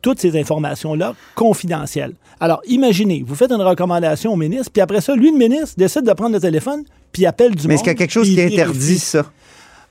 toutes 0.02 0.20
ces 0.20 0.38
informations-là 0.38 1.14
confidentielles. 1.34 2.14
Alors, 2.40 2.60
imaginez, 2.66 3.24
vous 3.26 3.34
faites 3.34 3.50
une 3.50 3.62
recommandation 3.62 4.32
au 4.32 4.36
ministre, 4.36 4.70
puis 4.72 4.80
après 4.80 5.00
ça, 5.00 5.14
lui, 5.16 5.32
le 5.32 5.38
ministre, 5.38 5.74
décide 5.76 6.04
de 6.04 6.12
prendre 6.12 6.34
le 6.34 6.40
téléphone, 6.40 6.84
puis 7.12 7.26
appelle 7.26 7.54
du 7.54 7.66
Mais 7.66 7.74
monde. 7.74 7.74
est-ce 7.74 7.82
qu'il 7.82 7.92
y 7.92 7.96
a 7.96 7.98
quelque 7.98 8.12
chose 8.12 8.28
qui 8.28 8.40
interdit 8.40 8.98
ça? 8.98 9.26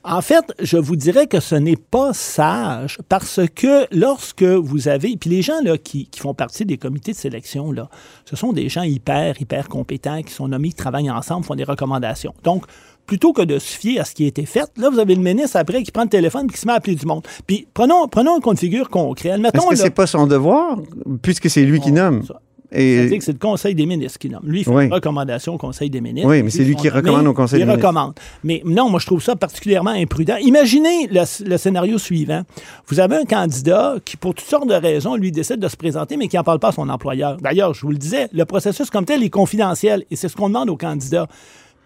En 0.04 0.22
fait, 0.22 0.44
je 0.60 0.78
vous 0.78 0.96
dirais 0.96 1.26
que 1.26 1.40
ce 1.40 1.56
n'est 1.56 1.76
pas 1.76 2.14
sage 2.14 2.98
parce 3.08 3.40
que 3.54 3.86
lorsque 3.94 4.44
vous 4.44 4.88
avez, 4.88 5.16
puis 5.16 5.28
les 5.28 5.42
gens 5.42 5.60
là, 5.62 5.76
qui, 5.76 6.06
qui 6.06 6.20
font 6.20 6.34
partie 6.34 6.64
des 6.64 6.78
comités 6.78 7.12
de 7.12 7.16
sélection, 7.16 7.72
là, 7.72 7.90
ce 8.24 8.36
sont 8.36 8.52
des 8.52 8.68
gens 8.68 8.82
hyper, 8.82 9.38
hyper 9.42 9.68
compétents 9.68 10.22
qui 10.22 10.32
sont 10.32 10.48
nommés, 10.48 10.68
qui 10.68 10.76
travaillent 10.76 11.10
ensemble, 11.10 11.44
font 11.44 11.56
des 11.56 11.64
recommandations. 11.64 12.32
Donc, 12.44 12.64
plutôt 13.08 13.32
que 13.32 13.42
de 13.42 13.58
se 13.58 13.76
fier 13.76 13.98
à 13.98 14.04
ce 14.04 14.14
qui 14.14 14.24
a 14.24 14.28
été 14.28 14.46
fait, 14.46 14.70
là, 14.76 14.90
vous 14.90 15.00
avez 15.00 15.16
le 15.16 15.22
ministre 15.22 15.56
après 15.56 15.82
qui 15.82 15.90
prend 15.90 16.04
le 16.04 16.08
téléphone 16.08 16.46
et 16.48 16.52
qui 16.52 16.60
se 16.60 16.66
met 16.66 16.72
à 16.74 16.76
appeler 16.76 16.94
du 16.94 17.06
monde. 17.06 17.26
Puis 17.48 17.66
prenons, 17.74 18.06
prenons 18.06 18.36
un 18.36 18.52
de 18.54 18.58
figure 18.58 18.88
concret. 18.88 19.30
Est-ce 19.30 19.38
que 19.38 19.56
là- 19.70 19.76
c'est 19.76 19.90
pas 19.90 20.06
son 20.06 20.26
devoir, 20.28 20.78
puisque 21.22 21.50
c'est 21.50 21.64
lui 21.64 21.80
qui 21.80 21.90
nomme? 21.90 22.22
Ça. 22.24 22.40
Et- 22.70 22.96
C'est-à-dire 22.98 23.18
que 23.18 23.24
c'est 23.24 23.32
le 23.32 23.38
Conseil 23.38 23.74
des 23.74 23.86
ministres 23.86 24.18
qui 24.18 24.28
nomme. 24.28 24.42
Lui, 24.44 24.60
il 24.60 24.64
fait 24.64 24.70
Oui. 24.70 24.84
une 24.84 24.92
recommandation 24.92 25.54
au 25.54 25.56
Conseil 25.56 25.88
des 25.88 26.02
ministres. 26.02 26.28
Oui, 26.28 26.42
mais 26.42 26.50
c'est 26.50 26.64
lui 26.64 26.76
qui 26.76 26.90
recommande 26.90 27.26
au 27.26 27.32
Conseil 27.32 27.60
il 27.60 27.64
des 27.64 27.66
ministres. 27.72 27.88
recommande. 27.88 28.12
Mais 28.44 28.60
non, 28.66 28.90
moi, 28.90 29.00
je 29.00 29.06
trouve 29.06 29.22
ça 29.22 29.36
particulièrement 29.36 29.92
imprudent. 29.92 30.36
Imaginez 30.42 31.06
le, 31.06 31.22
le 31.48 31.56
scénario 31.56 31.96
suivant. 31.96 32.42
Vous 32.88 33.00
avez 33.00 33.16
un 33.16 33.24
candidat 33.24 33.94
qui, 34.04 34.18
pour 34.18 34.34
toutes 34.34 34.46
sortes 34.48 34.68
de 34.68 34.74
raisons, 34.74 35.16
lui 35.16 35.32
décide 35.32 35.60
de 35.60 35.68
se 35.68 35.76
présenter, 35.78 36.18
mais 36.18 36.28
qui 36.28 36.36
n'en 36.36 36.44
parle 36.44 36.58
pas 36.58 36.68
à 36.68 36.72
son 36.72 36.90
employeur. 36.90 37.38
D'ailleurs, 37.40 37.72
je 37.72 37.80
vous 37.80 37.90
le 37.90 37.96
disais, 37.96 38.28
le 38.32 38.44
processus 38.44 38.90
comme 38.90 39.06
tel 39.06 39.22
est 39.22 39.30
confidentiel 39.30 40.04
et 40.10 40.16
c'est 40.16 40.28
ce 40.28 40.36
qu'on 40.36 40.48
demande 40.48 40.68
au 40.68 40.76
candidat. 40.76 41.26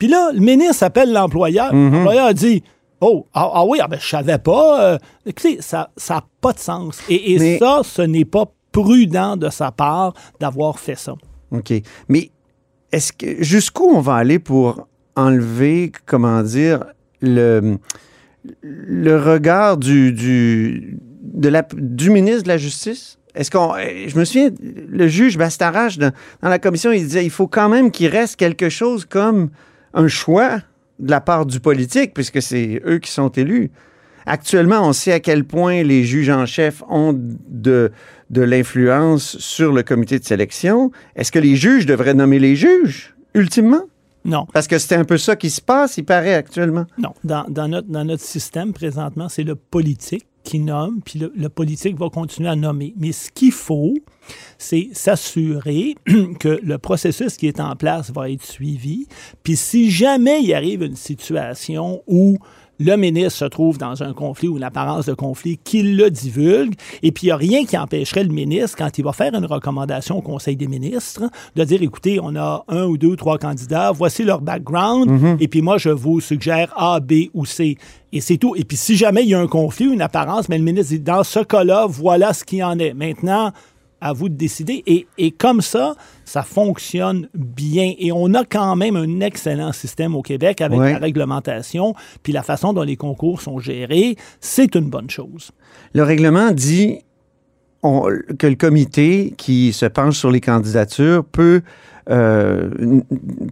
Puis 0.02 0.10
là, 0.10 0.32
le 0.34 0.40
ministre 0.40 0.82
appelle 0.82 1.12
l'employeur. 1.12 1.72
Mhm. 1.72 1.92
L'employeur 1.94 2.34
dit 2.34 2.64
Oh, 3.00 3.24
ah, 3.32 3.48
ah 3.54 3.64
oui, 3.64 3.78
ah 3.80 3.86
ben, 3.86 4.00
je 4.00 4.08
savais 4.08 4.38
pas. 4.38 4.94
Euh, 4.94 4.98
écoutez, 5.24 5.58
ça 5.60 5.90
n'a 6.10 6.24
pas 6.40 6.52
de 6.52 6.58
sens. 6.58 6.98
Et, 7.08 7.34
et 7.34 7.38
Mais- 7.38 7.58
ça, 7.60 7.82
ce 7.84 8.02
n'est 8.02 8.24
pas 8.24 8.46
prudent 8.72 9.36
de 9.36 9.48
sa 9.48 9.70
part 9.70 10.12
d'avoir 10.40 10.80
fait 10.80 10.96
ça. 10.98 11.14
OK. 11.52 11.72
Mais 12.08 12.32
est-ce 12.90 13.12
que 13.12 13.44
jusqu'où 13.44 13.84
on 13.94 14.00
va 14.00 14.16
aller 14.16 14.40
pour 14.40 14.88
enlever, 15.14 15.92
comment 16.04 16.42
dire, 16.42 16.82
le, 17.20 17.78
le 18.62 19.16
regard 19.20 19.76
du, 19.76 20.10
du, 20.12 20.98
de 21.22 21.48
la, 21.48 21.62
du 21.76 22.10
ministre 22.10 22.42
de 22.42 22.48
la 22.48 22.56
Justice? 22.58 23.20
Est-ce 23.36 23.52
qu'on. 23.52 23.72
euh, 23.76 24.08
Je 24.08 24.18
me 24.18 24.24
souviens, 24.24 24.50
le 24.60 25.06
juge 25.06 25.38
Bastarache, 25.38 25.96
dans, 25.96 26.10
dans 26.42 26.48
la 26.48 26.58
commission, 26.58 26.90
il 26.90 27.04
disait 27.04 27.24
il 27.24 27.30
faut 27.30 27.46
quand 27.46 27.68
même 27.68 27.92
qu'il 27.92 28.08
reste 28.08 28.34
quelque 28.34 28.68
chose 28.68 29.04
comme 29.04 29.50
un 29.94 30.08
choix 30.08 30.58
de 30.98 31.10
la 31.10 31.20
part 31.20 31.46
du 31.46 31.60
politique, 31.60 32.14
puisque 32.14 32.40
c'est 32.40 32.80
eux 32.86 32.98
qui 32.98 33.10
sont 33.10 33.28
élus. 33.28 33.70
Actuellement, 34.24 34.86
on 34.86 34.92
sait 34.92 35.12
à 35.12 35.20
quel 35.20 35.44
point 35.44 35.82
les 35.82 36.04
juges 36.04 36.30
en 36.30 36.46
chef 36.46 36.82
ont 36.88 37.12
de, 37.16 37.90
de 38.30 38.42
l'influence 38.42 39.36
sur 39.38 39.72
le 39.72 39.82
comité 39.82 40.18
de 40.18 40.24
sélection. 40.24 40.92
Est-ce 41.16 41.32
que 41.32 41.40
les 41.40 41.56
juges 41.56 41.86
devraient 41.86 42.14
nommer 42.14 42.38
les 42.38 42.54
juges, 42.54 43.16
ultimement? 43.34 43.82
Non. 44.24 44.46
Parce 44.52 44.68
que 44.68 44.78
c'est 44.78 44.94
un 44.94 45.04
peu 45.04 45.18
ça 45.18 45.34
qui 45.34 45.50
se 45.50 45.60
passe, 45.60 45.96
il 45.96 46.04
paraît, 46.04 46.34
actuellement. 46.34 46.86
Non, 46.98 47.12
dans, 47.24 47.44
dans 47.48 47.66
notre, 47.66 47.88
dans 47.88 48.04
notre 48.04 48.22
système 48.22 48.72
présentement, 48.72 49.28
c'est 49.28 49.42
le 49.42 49.56
politique 49.56 50.26
nomme, 50.58 51.00
puis 51.04 51.18
le 51.18 51.48
politique 51.48 51.98
va 51.98 52.08
continuer 52.08 52.48
à 52.48 52.56
nommer. 52.56 52.94
Mais 52.96 53.12
ce 53.12 53.30
qu'il 53.30 53.52
faut, 53.52 53.94
c'est 54.58 54.90
s'assurer 54.92 55.96
que 56.40 56.60
le 56.62 56.78
processus 56.78 57.36
qui 57.36 57.46
est 57.46 57.60
en 57.60 57.76
place 57.76 58.10
va 58.12 58.30
être 58.30 58.44
suivi. 58.44 59.06
Puis 59.42 59.56
si 59.56 59.90
jamais 59.90 60.42
il 60.42 60.54
arrive 60.54 60.82
une 60.82 60.96
situation 60.96 62.02
où 62.06 62.38
le 62.78 62.96
ministre 62.96 63.38
se 63.38 63.44
trouve 63.44 63.78
dans 63.78 64.02
un 64.02 64.12
conflit 64.12 64.48
ou 64.48 64.56
une 64.56 64.64
apparence 64.64 65.06
de 65.06 65.14
conflit, 65.14 65.58
qu'il 65.62 65.96
le 65.96 66.10
divulgue. 66.10 66.74
Et 67.02 67.12
puis, 67.12 67.24
il 67.24 67.26
n'y 67.26 67.32
a 67.32 67.36
rien 67.36 67.64
qui 67.64 67.76
empêcherait 67.78 68.24
le 68.24 68.32
ministre, 68.32 68.76
quand 68.76 68.98
il 68.98 69.04
va 69.04 69.12
faire 69.12 69.34
une 69.34 69.46
recommandation 69.46 70.18
au 70.18 70.22
Conseil 70.22 70.56
des 70.56 70.66
ministres, 70.66 71.22
de 71.54 71.64
dire, 71.64 71.82
écoutez, 71.82 72.18
on 72.22 72.34
a 72.36 72.64
un 72.68 72.84
ou 72.84 72.98
deux 72.98 73.08
ou 73.08 73.16
trois 73.16 73.38
candidats, 73.38 73.92
voici 73.92 74.24
leur 74.24 74.40
background, 74.40 75.38
et 75.40 75.48
puis 75.48 75.62
moi, 75.62 75.78
je 75.78 75.90
vous 75.90 76.20
suggère 76.20 76.72
A, 76.76 77.00
B 77.00 77.28
ou 77.34 77.44
C. 77.44 77.76
Et 78.12 78.20
c'est 78.20 78.36
tout. 78.36 78.54
Et 78.56 78.64
puis, 78.64 78.76
si 78.76 78.96
jamais 78.96 79.22
il 79.22 79.30
y 79.30 79.34
a 79.34 79.40
un 79.40 79.46
conflit 79.46 79.88
ou 79.88 79.92
une 79.92 80.02
apparence, 80.02 80.48
mais 80.48 80.58
le 80.58 80.64
ministre 80.64 80.92
dit, 80.92 81.00
dans 81.00 81.24
ce 81.24 81.40
cas-là, 81.40 81.86
voilà 81.88 82.34
ce 82.34 82.44
qui 82.44 82.62
en 82.62 82.78
est. 82.78 82.92
Maintenant, 82.92 83.52
à 84.02 84.12
vous 84.12 84.28
de 84.28 84.34
décider. 84.34 84.82
Et, 84.86 85.06
et 85.16 85.30
comme 85.30 85.60
ça, 85.62 85.94
ça 86.24 86.42
fonctionne 86.42 87.28
bien. 87.34 87.94
Et 87.98 88.12
on 88.12 88.34
a 88.34 88.44
quand 88.44 88.76
même 88.76 88.96
un 88.96 89.20
excellent 89.20 89.72
système 89.72 90.14
au 90.14 90.22
Québec 90.22 90.60
avec 90.60 90.78
la 90.78 90.98
réglementation, 90.98 91.94
puis 92.22 92.32
la 92.32 92.42
façon 92.42 92.72
dont 92.72 92.82
les 92.82 92.96
concours 92.96 93.40
sont 93.40 93.58
gérés. 93.58 94.16
C'est 94.40 94.74
une 94.74 94.90
bonne 94.90 95.08
chose. 95.08 95.52
Le 95.94 96.02
règlement 96.02 96.50
dit 96.50 96.98
on- 97.82 98.08
que 98.38 98.46
le 98.46 98.56
comité 98.56 99.34
qui 99.38 99.72
se 99.72 99.86
penche 99.86 100.18
sur 100.18 100.30
les 100.30 100.40
candidatures 100.40 101.24
peut 101.24 101.62
euh, 102.10 103.00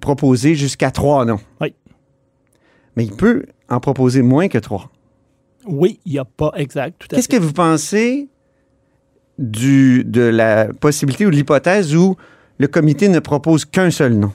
proposer 0.00 0.54
jusqu'à 0.57 0.90
trois 0.90 1.25
noms. 1.25 1.40
Oui. 1.61 1.73
Mais 2.97 3.04
il 3.04 3.12
peut 3.12 3.45
en 3.69 3.78
proposer 3.78 4.23
moins 4.23 4.49
que 4.49 4.59
trois. 4.59 4.90
Oui, 5.66 6.00
il 6.04 6.12
n'y 6.12 6.19
a 6.19 6.25
pas 6.25 6.52
exact, 6.57 7.07
Qu'est-ce 7.09 7.28
que 7.28 7.37
vous 7.37 7.52
pensez 7.52 8.28
du, 9.40 10.04
de 10.04 10.23
la 10.23 10.68
possibilité 10.68 11.26
ou 11.26 11.30
de 11.30 11.37
l'hypothèse 11.37 11.97
où 11.97 12.16
le 12.59 12.68
comité 12.68 13.09
ne 13.09 13.18
propose 13.18 13.64
qu'un 13.64 13.90
seul 13.90 14.14
nom? 14.14 14.32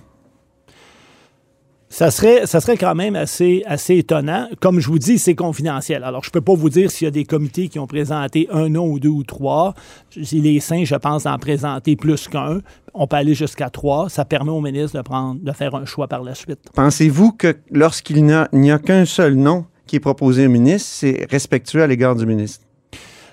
Ça 1.88 2.12
serait, 2.12 2.46
ça 2.46 2.60
serait 2.60 2.76
quand 2.76 2.96
même 2.96 3.16
assez, 3.16 3.64
assez 3.66 3.96
étonnant. 3.96 4.50
Comme 4.60 4.82
je 4.82 4.90
vous 4.90 5.00
dis, 5.00 5.18
c'est 5.18 5.36
confidentiel. 5.36 6.04
Alors, 6.04 6.24
je 6.26 6.30
ne 6.30 6.32
peux 6.32 6.42
pas 6.42 6.56
vous 6.56 6.70
dire 6.70 6.92
s'il 6.92 7.06
y 7.06 7.08
a 7.08 7.12
des 7.12 7.24
comités 7.24 7.70
qui 7.70 7.80
ont 7.80 7.88
présenté 7.88 8.50
un 8.52 8.68
nom 8.68 8.88
ou 8.88 9.00
deux 9.00 9.08
ou 9.08 9.24
trois. 9.24 9.76
Il 10.18 10.46
est 10.46 10.60
sain, 10.60 10.84
je 10.84 10.96
pense, 10.96 11.24
d'en 11.24 11.38
présenter 11.38 11.96
plus 11.96 12.28
qu'un. 12.28 12.60
On 12.94 13.08
peut 13.08 13.16
aller 13.16 13.34
jusqu'à 13.34 13.70
trois. 13.70 14.10
Ça 14.10 14.26
permet 14.26 14.52
au 14.52 14.60
ministre 14.60 14.98
de, 14.98 15.04
prendre, 15.04 15.40
de 15.40 15.52
faire 15.54 15.74
un 15.76 15.86
choix 15.86 16.10
par 16.10 16.22
la 16.24 16.36
suite. 16.36 16.60
Pensez-vous 16.74 17.32
que 17.32 17.56
lorsqu'il 17.72 18.26
n'y 18.26 18.34
a, 18.34 18.50
il 18.52 18.60
n'y 18.60 18.72
a 18.72 18.80
qu'un 18.80 19.06
seul 19.06 19.36
nom 19.36 19.66
qui 19.88 19.96
est 19.96 20.02
proposé 20.02 20.48
au 20.48 20.50
ministre, 20.50 20.90
c'est 20.92 21.26
respectueux 21.30 21.84
à 21.84 21.88
l'égard 21.88 22.16
du 22.16 22.26
ministre? 22.26 22.66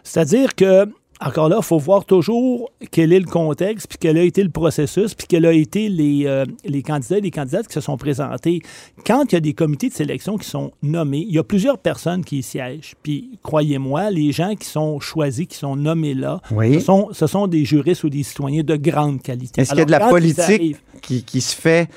C'est-à-dire 0.05 0.55
que, 0.55 0.87
encore 1.27 1.49
là, 1.49 1.57
il 1.61 1.65
faut 1.65 1.79
voir 1.79 2.05
toujours 2.05 2.71
quel 2.91 3.13
est 3.13 3.21
le 3.21 3.27
contexte, 3.27 3.87
puis 3.89 3.99
quel 4.01 4.17
a 4.19 4.23
été 4.23 4.43
le 4.43 4.51
processus, 4.51 5.15
puis 5.15 5.27
quels 5.27 5.47
ont 5.47 5.51
été 5.51 5.89
les, 5.89 6.25
euh, 6.27 6.45
les 6.65 6.83
candidats 6.83 7.19
et 7.19 7.21
les 7.21 7.31
candidates 7.31 7.67
qui 7.69 7.75
se 7.75 7.81
sont 7.81 7.97
présentés. 7.97 8.61
Quand 9.07 9.25
il 9.31 9.35
y 9.35 9.37
a 9.37 9.41
des 9.41 9.53
comités 9.55 9.89
de 9.89 9.95
sélection 9.95 10.37
qui 10.39 10.49
sont 10.49 10.73
nommés, 10.83 11.25
il 11.29 11.35
y 11.35 11.39
a 11.39 11.45
plusieurs 11.45 11.79
personnes 11.79 12.25
qui 12.25 12.39
y 12.39 12.43
siègent. 12.43 12.95
Puis, 13.03 13.39
croyez-moi, 13.43 14.11
les 14.11 14.33
gens 14.33 14.55
qui 14.55 14.67
sont 14.67 15.01
choisis, 15.01 15.47
qui 15.47 15.57
sont 15.57 15.77
nommés 15.77 16.15
là, 16.15 16.41
Oui. 16.51 16.75
ce, 16.75 16.81
sont, 16.81 17.09
ce 17.13 17.27
sont 17.27 17.47
des 17.47 17.65
juristes 17.65 18.05
ou 18.05 18.11
des 18.11 18.23
citoyens 18.23 18.63
de 18.63 18.77
grande 18.77 19.23
qualité. 19.23 19.61
Est-ce 19.61 19.71
qu'il 19.71 19.79
y 19.79 19.83
a 19.83 19.87
de 19.87 19.91
la 19.91 20.09
politique 20.09 20.39
arrivent- 20.41 20.81
qui, 21.01 21.23
qui 21.25 21.41
se 21.41 21.55
fait, 21.55 21.89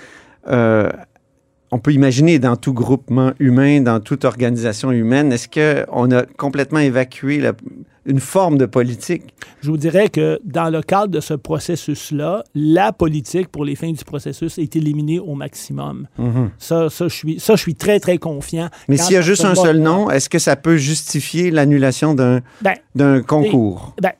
euh, 0.47 0.89
on 1.71 1.79
peut 1.79 1.91
imaginer 1.93 2.39
dans 2.39 2.55
tout 2.55 2.73
groupement 2.73 3.31
humain, 3.39 3.81
dans 3.81 3.99
toute 3.99 4.23
organisation 4.23 4.91
humaine, 4.91 5.33
est-ce 5.33 5.47
qu'on 5.49 6.11
a 6.11 6.23
complètement 6.25 6.79
évacué 6.79 7.39
la- 7.39 7.53
une 8.05 8.19
forme 8.19 8.57
de 8.57 8.65
politique? 8.65 9.23
Je 9.61 9.69
vous 9.69 9.77
dirais 9.77 10.09
que 10.09 10.39
dans 10.43 10.69
le 10.69 10.81
cadre 10.81 11.07
de 11.07 11.19
ce 11.19 11.33
processus-là, 11.33 12.43
la 12.53 12.91
politique 12.91 13.49
pour 13.49 13.65
les 13.65 13.75
fins 13.75 13.91
du 13.91 14.03
processus 14.03 14.57
est 14.57 14.75
éliminée 14.75 15.19
au 15.19 15.35
maximum. 15.35 16.07
ça, 16.57 16.89
ça, 16.89 17.07
je 17.07 17.13
suis, 17.13 17.39
ça, 17.39 17.55
je 17.55 17.61
suis 17.61 17.75
très, 17.75 17.99
très 17.99 18.17
confiant. 18.17 18.65
Mhm. 18.65 18.69
Mais 18.89 18.97
s'il 18.97 19.13
y 19.13 19.17
a 19.17 19.21
juste 19.21 19.45
un 19.45 19.55
seul 19.55 19.79
nom, 19.79 20.09
est-ce 20.09 20.29
que 20.29 20.39
ça 20.39 20.55
peut 20.55 20.77
justifier 20.77 21.51
l'annulation 21.51 22.13
d'un 22.13 22.41
Ben, 22.61 23.21
concours? 23.23 23.95
ben, 24.01 24.11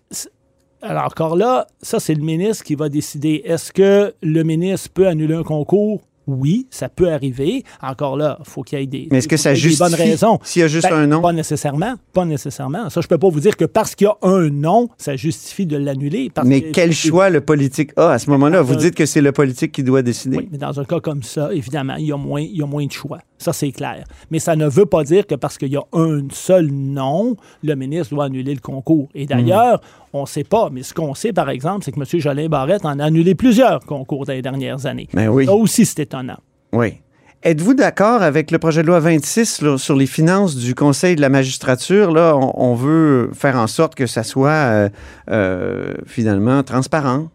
alors, 0.82 1.06
encore 1.06 1.36
là, 1.36 1.66
ça, 1.82 2.00
c'est 2.00 2.14
le 2.14 2.24
ministre 2.24 2.64
qui 2.64 2.76
va 2.76 2.90
décider. 2.90 3.42
Est-ce 3.44 3.74
que 3.74 4.14
le 4.22 4.44
ministre 4.44 4.90
peut 4.94 5.08
annuler 5.08 5.34
un 5.34 5.42
concours? 5.44 6.02
Oui, 6.28 6.68
ça 6.72 6.90
peut 6.90 7.12
arriver. 7.12 7.64
Encore 7.82 8.18
là, 8.18 8.38
il 8.40 8.46
faut 8.50 8.64
qu'il 8.64 8.80
y 8.80 8.84
ait 8.84 8.86
des, 8.88 9.08
Mais 9.12 9.20
est-ce 9.20 9.28
que 9.28 9.38
ça 9.38 9.54
faut 9.56 9.62
des 9.62 9.76
bonnes 9.78 9.90
justifie 9.90 10.10
raisons? 10.12 10.40
s'il 10.44 10.62
y 10.62 10.66
a 10.66 10.68
juste 10.68 10.88
Ben, 10.90 10.96
un 10.96 11.08
nom? 11.08 11.22
Pas 11.22 11.34
nécessairement. 11.34 11.96
Pas 12.14 12.26
nécessairement. 12.26 12.90
Ça, 12.90 13.02
je 13.02 13.08
peux 13.08 13.18
pas 13.18 13.30
vous 13.30 13.40
dire 13.40 13.56
que 13.58 13.66
parce 13.66 13.96
qu'il 13.96 14.06
y 14.06 14.10
a 14.10 14.18
un 14.22 14.50
nom, 14.50 14.90
ça 14.98 15.16
justifie 15.16 15.66
de 15.66 15.78
l'annuler. 15.78 16.32
Mais 16.44 16.62
que- 16.62 16.72
quel 16.72 16.94
choix 16.94 17.30
le 17.30 17.42
politique 17.42 17.92
a 17.98 18.10
à 18.12 18.20
ce 18.20 18.30
moment-là? 18.32 18.62
Vous 18.62 18.74
Euh, 18.74 18.78
dites 18.78 18.96
que 18.96 19.06
c'est 19.06 19.22
le 19.22 19.32
politique 19.32 19.72
qui 19.72 19.84
doit 19.84 20.02
décider. 20.02 20.38
Oui, 20.38 20.50
mais 20.52 20.58
dans 20.58 20.80
un 20.80 20.86
cas 20.86 21.00
comme 21.00 21.24
ça, 21.24 21.54
évidemment, 21.54 21.96
il 21.96 22.06
y 22.08 22.12
a 22.12 22.18
moins, 22.18 22.42
il 22.42 22.58
y 22.58 22.62
a 22.64 22.66
moins 22.66 22.86
de 22.86 22.92
choix. 22.92 23.20
Ça, 23.38 23.54
c'est 23.54 23.72
clair. 23.72 24.06
Mais 24.32 24.40
ça 24.40 24.56
ne 24.56 24.68
veut 24.68 24.86
pas 24.86 25.04
dire 25.04 25.28
que 25.28 25.36
parce 25.36 25.58
qu'il 25.58 25.72
y 25.72 25.78
a 25.78 25.84
un 25.94 26.22
seul 26.32 26.68
nom, 26.68 27.36
le 27.64 27.76
ministre 27.76 28.16
doit 28.16 28.26
annuler 28.26 28.54
le 28.54 28.62
concours. 28.62 29.10
Et 29.14 29.26
d'ailleurs, 29.26 29.82
on 30.14 30.22
ne 30.22 30.26
sait 30.26 30.44
pas, 30.44 30.70
mais 30.72 30.84
ce 30.84 30.94
qu'on 30.94 31.14
sait, 31.14 31.34
par 31.34 31.50
exemple, 31.50 31.84
c'est 31.84 31.92
que 31.92 32.00
M. 32.00 32.22
Jolin 32.22 32.48
Barrette 32.48 32.86
en 32.86 32.98
a 33.00 33.06
annulé 33.06 33.36
plusieurs 33.36 33.82
concours 33.82 34.26
dans 34.26 34.34
les 34.34 34.42
dernières 34.42 34.86
années. 34.86 35.10
Ben 35.14 35.28
oui. 35.28 35.46
Ça 35.46 35.54
aussi, 35.54 35.86
c'est 35.86 36.04
étonnant. 36.04 36.40
Oui. 36.72 36.96
Êtes-vous 37.44 37.76
d'accord 37.76 38.24
avec 38.24 38.50
le 38.50 38.58
projet 38.58 38.82
de 38.82 38.88
loi 38.88 39.00
26 39.00 39.62
là, 39.62 39.78
sur 39.78 39.96
les 39.96 40.08
finances 40.08 40.56
du 40.56 40.74
Conseil 40.74 41.16
de 41.16 41.22
la 41.22 41.30
magistrature? 41.30 42.12
Là, 42.12 42.36
on, 42.36 42.54
on 42.56 42.74
veut 42.74 43.30
faire 43.34 43.58
en 43.58 43.68
sorte 43.68 43.94
que 43.94 44.08
ça 44.08 44.24
soit 44.24 44.50
euh, 44.50 44.90
euh, 45.30 45.94
finalement 46.08 46.64
transparent. 46.64 47.30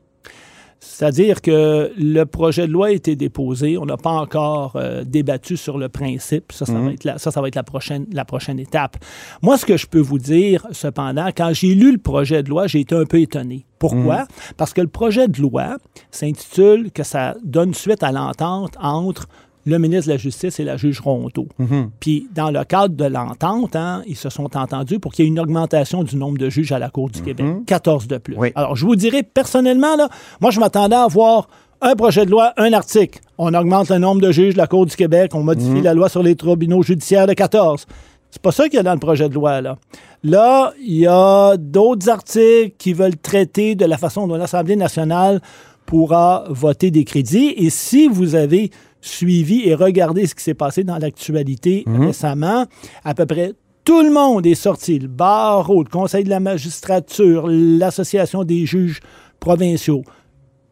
C'est-à-dire 0.80 1.42
que 1.42 1.92
le 1.96 2.24
projet 2.24 2.66
de 2.66 2.72
loi 2.72 2.86
a 2.86 2.90
été 2.90 3.14
déposé. 3.14 3.76
On 3.76 3.84
n'a 3.84 3.98
pas 3.98 4.10
encore 4.10 4.72
euh, 4.76 5.04
débattu 5.04 5.58
sur 5.58 5.76
le 5.76 5.90
principe. 5.90 6.52
Ça, 6.52 6.64
ça, 6.64 6.72
va 6.72 6.92
être 6.92 7.04
la, 7.04 7.18
ça, 7.18 7.30
ça 7.30 7.42
va 7.42 7.48
être 7.48 7.54
la 7.54 7.62
prochaine, 7.62 8.06
la 8.12 8.24
prochaine 8.24 8.58
étape. 8.58 8.96
Moi, 9.42 9.58
ce 9.58 9.66
que 9.66 9.76
je 9.76 9.86
peux 9.86 10.00
vous 10.00 10.18
dire, 10.18 10.66
cependant, 10.72 11.28
quand 11.36 11.52
j'ai 11.52 11.74
lu 11.74 11.92
le 11.92 11.98
projet 11.98 12.42
de 12.42 12.48
loi, 12.48 12.66
j'ai 12.66 12.80
été 12.80 12.94
un 12.94 13.04
peu 13.04 13.20
étonné. 13.20 13.66
Pourquoi? 13.78 14.26
Parce 14.56 14.74
que 14.74 14.80
le 14.80 14.88
projet 14.88 15.28
de 15.28 15.40
loi 15.40 15.78
s'intitule 16.10 16.90
que 16.92 17.02
ça 17.02 17.34
donne 17.44 17.72
suite 17.72 18.02
à 18.02 18.12
l'entente 18.12 18.74
entre 18.80 19.26
le 19.66 19.78
ministre 19.78 20.06
de 20.06 20.12
la 20.12 20.16
Justice 20.18 20.58
et 20.60 20.64
la 20.64 20.76
juge 20.76 21.00
Rondeau. 21.00 21.46
Mhm. 21.58 21.90
Puis, 22.00 22.28
dans 22.34 22.50
le 22.50 22.64
cadre 22.64 22.94
de 22.94 23.04
l'entente, 23.04 23.76
hein, 23.76 24.02
ils 24.06 24.16
se 24.16 24.30
sont 24.30 24.56
entendus 24.56 24.98
pour 24.98 25.12
qu'il 25.12 25.24
y 25.24 25.28
ait 25.28 25.30
une 25.30 25.40
augmentation 25.40 26.02
du 26.02 26.16
nombre 26.16 26.38
de 26.38 26.48
juges 26.48 26.72
à 26.72 26.78
la 26.78 26.88
Cour 26.90 27.10
du 27.10 27.20
Québec. 27.22 27.46
14 27.66 28.06
de 28.08 28.18
plus. 28.18 28.34
Mhm. 28.34 28.40
Oui. 28.40 28.52
Alors, 28.54 28.74
je 28.76 28.86
vous 28.86 28.96
dirais, 28.96 29.22
personnellement, 29.22 29.96
là, 29.96 30.08
moi, 30.40 30.50
je 30.50 30.60
m'attendais 30.60 30.96
à 30.96 31.06
voir 31.06 31.48
un 31.82 31.94
projet 31.94 32.26
de 32.26 32.30
loi, 32.30 32.52
un 32.58 32.72
article. 32.72 33.20
On 33.38 33.54
augmente 33.54 33.88
le 33.90 33.98
nombre 33.98 34.20
de 34.20 34.32
juges 34.32 34.52
de 34.54 34.58
la 34.58 34.66
Cour 34.66 34.86
du 34.86 34.94
Québec, 34.96 35.32
on 35.34 35.42
modifie 35.42 35.70
Mhm. 35.70 35.82
la 35.84 35.94
loi 35.94 36.08
sur 36.08 36.22
les 36.22 36.36
tribunaux 36.36 36.82
judiciaires 36.82 37.26
de 37.26 37.32
14. 37.32 37.86
C'est 38.30 38.40
pas 38.42 38.52
ça 38.52 38.64
qu'il 38.68 38.76
y 38.76 38.78
a 38.78 38.82
dans 38.82 38.92
le 38.92 38.98
projet 39.00 39.28
de 39.28 39.34
loi, 39.34 39.60
là. 39.60 39.76
Là, 40.22 40.72
il 40.80 40.98
y 40.98 41.06
a 41.06 41.56
d'autres 41.56 42.08
articles 42.10 42.74
qui 42.78 42.92
veulent 42.92 43.16
traiter 43.16 43.74
de 43.74 43.84
la 43.86 43.96
façon 43.98 44.28
dont 44.28 44.36
l'Assemblée 44.36 44.76
nationale 44.76 45.40
pourra 45.86 46.44
voter 46.50 46.90
des 46.90 47.04
crédits. 47.04 47.54
Et 47.56 47.70
si 47.70 48.06
vous 48.08 48.34
avez 48.34 48.70
suivi 49.00 49.68
et 49.68 49.74
regardé 49.74 50.26
ce 50.26 50.34
qui 50.34 50.42
s'est 50.44 50.54
passé 50.54 50.84
dans 50.84 50.98
l'actualité 50.98 51.84
récemment, 51.86 52.66
à 53.04 53.14
peu 53.14 53.26
près 53.26 53.52
tout 53.84 54.02
le 54.02 54.10
monde 54.12 54.46
est 54.46 54.54
sorti. 54.54 54.98
Le 54.98 55.08
barreau, 55.08 55.82
le 55.82 55.88
Conseil 55.88 56.22
de 56.24 56.28
la 56.28 56.38
magistrature, 56.40 57.46
l'Association 57.48 58.44
des 58.44 58.66
juges 58.66 59.00
provinciaux. 59.40 60.02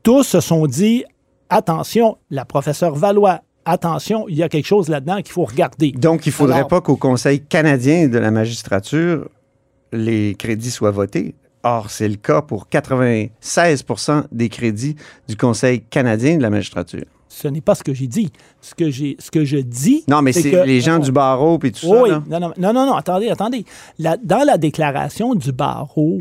Tous 0.02 0.23
se 0.23 0.40
sont 0.40 0.66
dit, 0.66 1.04
attention, 1.49 2.18
la 2.30 2.44
professeure 2.44 2.94
Valois, 2.94 3.40
attention, 3.64 4.28
il 4.28 4.37
y 4.37 4.42
a 4.42 4.49
quelque 4.49 4.66
chose 4.66 4.88
là-dedans 4.88 5.16
qu'il 5.16 5.32
faut 5.32 5.44
regarder. 5.44 5.92
Donc, 5.92 6.26
il 6.26 6.28
ne 6.28 6.35
faudrait 6.35 6.56
Alors- 6.58 6.68
pas 6.68 6.80
qu'au 6.82 6.97
Conseil 6.97 7.40
canadien 7.40 8.08
de 8.08 8.18
la 8.18 8.30
magistrature, 8.30 9.28
les 9.92 10.35
crédits 10.35 10.70
soient 10.70 10.90
votés. 10.90 11.35
Or, 11.64 11.90
c'est 11.90 12.08
le 12.08 12.16
cas 12.16 12.40
pour 12.42 12.68
96% 12.68 14.25
des 14.30 14.49
crédits 14.49 14.97
du 15.28 15.37
Conseil 15.37 15.80
canadien 15.80 16.37
de 16.37 16.42
la 16.42 16.50
magistrature. 16.50 17.04
Ce 17.28 17.47
n'est 17.49 17.61
pas 17.61 17.75
ce 17.75 17.82
que 17.85 17.92
j'ai 17.94 18.06
dit. 18.06 18.30
Ce 18.61 18.75
que, 18.75 18.90
j'ai, 18.90 19.16
ce 19.18 19.30
que 19.30 19.44
je 19.44 19.58
dis. 19.58 20.02
Non, 20.08 20.23
mais 20.23 20.32
c'est 20.32 20.50
que- 20.50 20.64
les 20.64 20.80
gens 20.80 20.99
du 20.99 21.12
barreau 21.12 21.58
et 21.62 21.73
tout 21.73 21.87
Oui, 21.87 22.11
ça. 22.11 22.23
là. 22.28 22.40
non, 22.40 22.52
non, 22.58 22.73
non, 22.87 22.94
attendez, 22.94 23.28
attendez. 23.28 23.64
La- 23.99 24.16
dans 24.16 24.44
la 24.47 24.56
déclaration 24.58 25.35
du 25.35 25.52
barreau, 25.52 26.20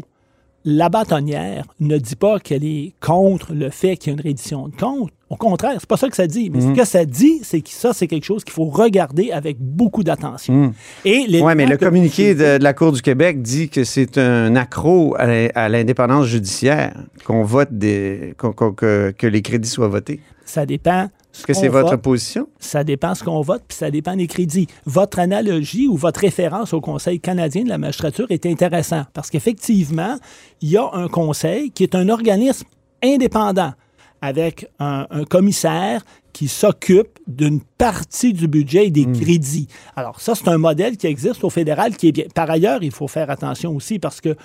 la 0.65 0.89
bâtonnière 0.89 1.65
ne 1.79 1.97
dit 1.97 2.15
pas 2.17 2.39
qu'elle 2.39 2.65
est 2.65 2.93
contre 2.99 3.53
le 3.53 3.69
fait 3.69 3.95
qu'il 3.95 4.11
y 4.11 4.15
ait 4.15 4.19
une 4.19 4.21
reddition 4.27 4.67
de 4.67 4.75
compte. 4.75 5.11
Au 5.29 5.36
contraire, 5.36 5.75
c'est 5.79 5.88
pas 5.89 5.98
ça 5.98 6.07
que 6.10 6.15
ça 6.15 6.25
dit. 6.25 6.50
Mais 6.50 6.62
ce 6.62 6.67
que 6.74 6.86
ça 6.86 7.03
dit, 7.03 7.39
c'est 7.43 7.60
que 7.62 7.69
ça, 7.69 7.91
c'est 7.93 8.07
quelque 8.07 8.24
chose 8.24 8.46
qu'il 8.46 8.53
faut 8.53 8.65
regarder 8.69 9.31
avec 9.31 9.57
beaucoup 9.60 10.01
d'attention. 10.03 10.74
Les 11.03 11.41
Oui, 11.41 11.53
mais 11.55 11.65
le 11.65 11.75
communiqué 11.77 12.34
de, 12.34 12.57
de 12.57 12.63
la 12.63 12.74
Cour 12.74 12.93
du 12.93 13.01
Québec 13.01 13.41
dit 13.41 13.67
que 13.69 13.84
c'est 13.84 14.17
un 14.17 14.55
accro 14.55 15.15
à 15.19 15.25
l'in- 15.25 15.50
à 15.53 15.67
l'indépendance 15.67 16.27
judiciaire 16.27 16.93
qu'on 17.25 17.43
vote 17.43 17.69
des, 17.74 18.36
qu'on- 18.38 18.53
que, 18.53 19.12
que 19.17 19.27
les 19.27 19.41
crédits 19.41 19.67
soient 19.69 19.89
votés. 19.89 20.22
Ça 20.46 20.65
dépend. 20.65 21.10
Est-ce 21.34 21.46
que 21.46 21.53
c'est 21.53 21.67
votre 21.67 21.91
vote. 21.91 22.01
position? 22.01 22.48
Ça 22.57 22.84
dépend 22.86 23.13
ce 23.13 23.24
qu'on 23.24 23.41
vote, 23.41 23.63
puis 23.67 23.77
ça 23.77 23.91
dépend 23.91 24.15
des 24.15 24.27
crédits. 24.27 24.65
Votre 24.86 25.19
analogie 25.19 25.88
ou 25.88 25.96
votre 25.98 26.22
référence 26.22 26.74
au 26.74 26.79
Conseil 26.81 27.19
canadien 27.19 27.63
de 27.63 27.69
la 27.69 27.77
magistrature 27.77 28.27
est 28.29 28.46
intéressant 28.46 29.03
parce 29.13 29.29
qu'effectivement, 29.29 30.15
il 30.62 30.69
y 30.69 30.77
a 30.77 30.89
un 30.93 31.10
conseil 31.10 31.69
qui 31.72 31.84
est 31.84 31.93
un 31.96 32.07
organisme 32.10 32.65
indépendant 33.03 33.74
avec 34.21 34.69
un, 34.79 35.07
un 35.09 35.24
commissaire 35.24 36.03
qui 36.33 36.47
s'occupe 36.47 37.17
d'une 37.25 37.62
partie 37.62 38.31
du 38.31 38.47
budget 38.47 38.88
et 38.88 38.91
des 38.91 39.05
crédits. 39.05 39.67
Alors 39.95 40.21
ça, 40.21 40.36
c'est 40.36 40.47
un 40.50 40.59
modèle 40.59 40.95
qui 40.95 41.07
existe 41.07 41.43
au 41.43 41.50
fédéral 41.50 41.97
qui 41.97 42.09
est 42.09 42.12
bien. 42.12 42.25
Par 42.33 42.50
ailleurs, 42.50 42.83
il 42.83 42.91
faut 42.91 43.07
faire 43.07 43.31
attention 43.31 43.75
aussi 43.75 43.97
parce 43.97 44.21
que 44.21 44.36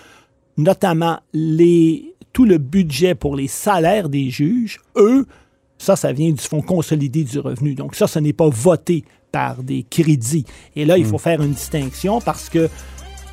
notamment 0.57 1.19
les, 1.35 2.15
tout 2.33 2.45
le 2.45 2.59
budget 2.59 3.15
pour 3.15 3.37
les 3.37 3.49
salaires 3.49 4.09
des 4.09 4.31
juges, 4.31 4.81
eux, 4.97 5.27
ça, 5.77 5.97
ça 5.97 6.13
vient 6.13 6.31
du 6.31 6.41
Fonds 6.43 6.63
consolidé 6.63 7.25
du 7.25 7.39
revenu. 7.39 7.75
Donc 7.75 7.95
ça, 7.95 8.07
ce 8.07 8.19
n'est 8.19 8.33
pas 8.33 8.49
voté 8.49 9.05
par 9.31 9.63
des 9.63 9.85
crédits. 9.89 10.47
Et 10.77 10.85
là, 10.85 10.97
il 10.97 11.05
faut 11.05 11.19
faire 11.19 11.43
une 11.43 11.53
distinction 11.53 12.21
parce 12.21 12.49
que 12.49 12.71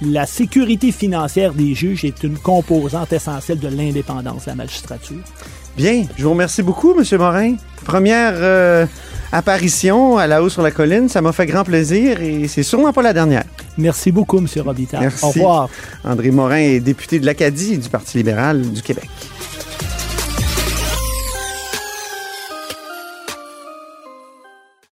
la 0.01 0.25
sécurité 0.25 0.91
financière 0.91 1.53
des 1.53 1.75
juges 1.75 2.05
est 2.05 2.23
une 2.23 2.37
composante 2.37 3.11
essentielle 3.13 3.59
de 3.59 3.67
l'indépendance 3.67 4.45
de 4.45 4.49
la 4.49 4.55
magistrature. 4.55 5.23
Bien, 5.77 6.05
je 6.17 6.23
vous 6.23 6.31
remercie 6.31 6.61
beaucoup, 6.61 6.93
M. 6.97 7.03
Morin. 7.17 7.55
Première 7.85 8.33
euh, 8.35 8.85
apparition 9.31 10.17
à 10.17 10.27
la 10.27 10.43
haut 10.43 10.49
sur 10.49 10.61
la 10.61 10.71
colline, 10.71 11.07
ça 11.09 11.21
m'a 11.21 11.31
fait 11.31 11.45
grand 11.45 11.63
plaisir 11.63 12.21
et 12.21 12.47
c'est 12.47 12.63
sûrement 12.63 12.91
pas 12.93 13.01
la 13.01 13.13
dernière. 13.13 13.45
Merci 13.77 14.11
beaucoup, 14.11 14.37
M. 14.37 14.47
Robitaille. 14.57 15.01
Merci. 15.01 15.25
Au 15.25 15.29
revoir. 15.29 15.69
André 16.03 16.31
Morin 16.31 16.57
est 16.57 16.79
député 16.79 17.19
de 17.19 17.25
l'Acadie 17.25 17.77
du 17.77 17.89
Parti 17.89 18.17
libéral 18.17 18.61
du 18.61 18.81
Québec. 18.81 19.09